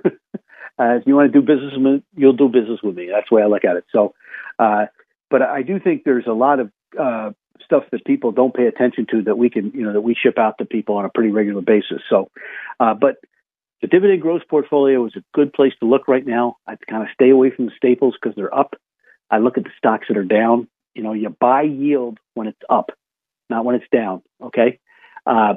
[0.78, 3.10] if you want to do business with me, you'll do business with me.
[3.12, 3.86] That's the way I look at it.
[3.91, 4.14] So,
[4.60, 4.86] uh,
[5.30, 7.32] but I do think there's a lot of uh,
[7.64, 10.38] stuff that people don't pay attention to that we can, you know, that we ship
[10.38, 12.01] out to people on a pretty regular basis.
[12.10, 12.30] So,
[12.80, 13.18] uh, but
[13.84, 16.55] the dividend growth portfolio is a good place to look right now.
[16.65, 18.75] I kind of stay away from the staples because they're up.
[19.29, 20.69] I look at the stocks that are down.
[20.95, 22.91] You know, you buy yield when it's up,
[23.49, 24.21] not when it's down.
[24.41, 24.79] Okay.
[25.25, 25.55] Uh,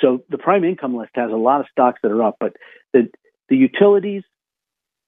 [0.00, 2.56] so the prime income list has a lot of stocks that are up, but
[2.92, 3.08] the
[3.48, 4.24] the utilities,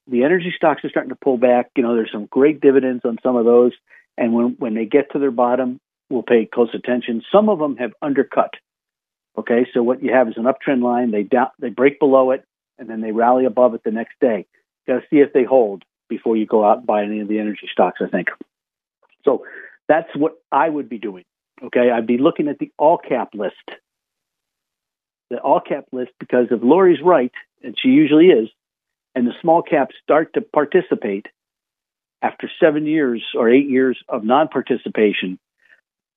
[0.06, 1.70] the energy stocks are starting to pull back.
[1.76, 3.72] You know, there's some great dividends on some of those,
[4.16, 7.22] and when when they get to their bottom, we'll pay close attention.
[7.32, 8.54] Some of them have undercut.
[9.36, 11.10] Okay, so what you have is an uptrend line.
[11.10, 12.44] They down, they break below it,
[12.82, 14.44] and then they rally above it the next day.
[14.88, 17.38] Got to see if they hold before you go out and buy any of the
[17.38, 18.00] energy stocks.
[18.04, 18.28] I think.
[19.24, 19.46] So
[19.88, 21.24] that's what I would be doing.
[21.62, 23.54] Okay, I'd be looking at the all cap list.
[25.30, 28.48] The all cap list because if Lori's right, and she usually is,
[29.14, 31.26] and the small caps start to participate
[32.20, 35.38] after seven years or eight years of non participation,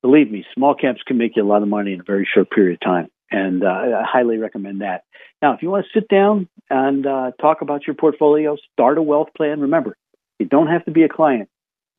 [0.01, 2.49] believe me, small caps can make you a lot of money in a very short
[2.49, 3.09] period of time.
[3.31, 5.03] And uh, I highly recommend that.
[5.41, 9.01] Now, if you want to sit down and uh, talk about your portfolio, start a
[9.01, 9.61] wealth plan.
[9.61, 9.97] Remember,
[10.39, 11.49] you don't have to be a client.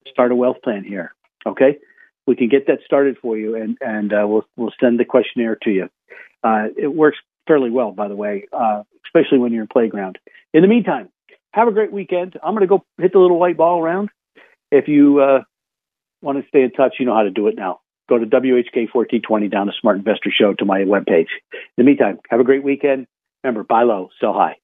[0.09, 1.15] Start a wealth plan here.
[1.47, 1.79] Okay,
[2.27, 5.57] we can get that started for you, and and uh, we'll we'll send the questionnaire
[5.63, 5.89] to you.
[6.43, 10.19] Uh, it works fairly well, by the way, uh, especially when you're in playground.
[10.53, 11.09] In the meantime,
[11.53, 12.37] have a great weekend.
[12.43, 14.11] I'm going to go hit the little white ball around.
[14.71, 15.43] If you uh,
[16.21, 17.81] want to stay in touch, you know how to do it now.
[18.09, 21.27] Go to WHK 1420 down the Smart Investor Show to my webpage.
[21.53, 23.07] In the meantime, have a great weekend.
[23.43, 24.57] Remember, buy low, sell high.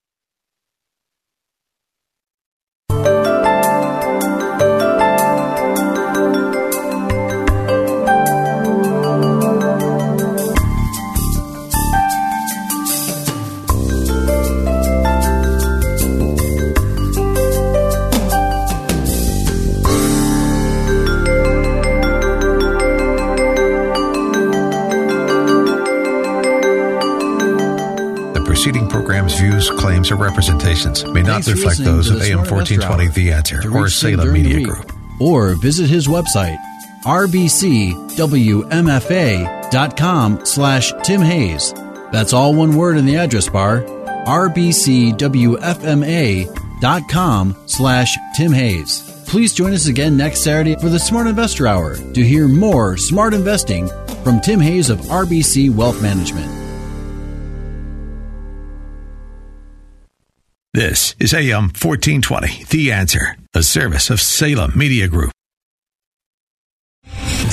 [29.02, 33.88] Program's views, claims, or representations may not reflect those of AM 1420 The Answer or
[33.88, 34.92] Salem Media Group.
[35.20, 36.56] Or visit his website,
[37.04, 38.06] rbcwmfa.com
[40.46, 41.74] slash Tim Hayes.
[42.12, 44.76] That's all one word in the address bar, rbcwfma.com
[47.66, 49.24] slash Tim Hayes.
[49.26, 53.34] Please join us again next Saturday for the Smart Investor Hour to hear more smart
[53.34, 53.88] investing
[54.22, 56.51] from Tim Hayes of RBC Wealth Management.
[61.18, 65.32] Is AM 1420, The Answer, a service of Salem Media Group.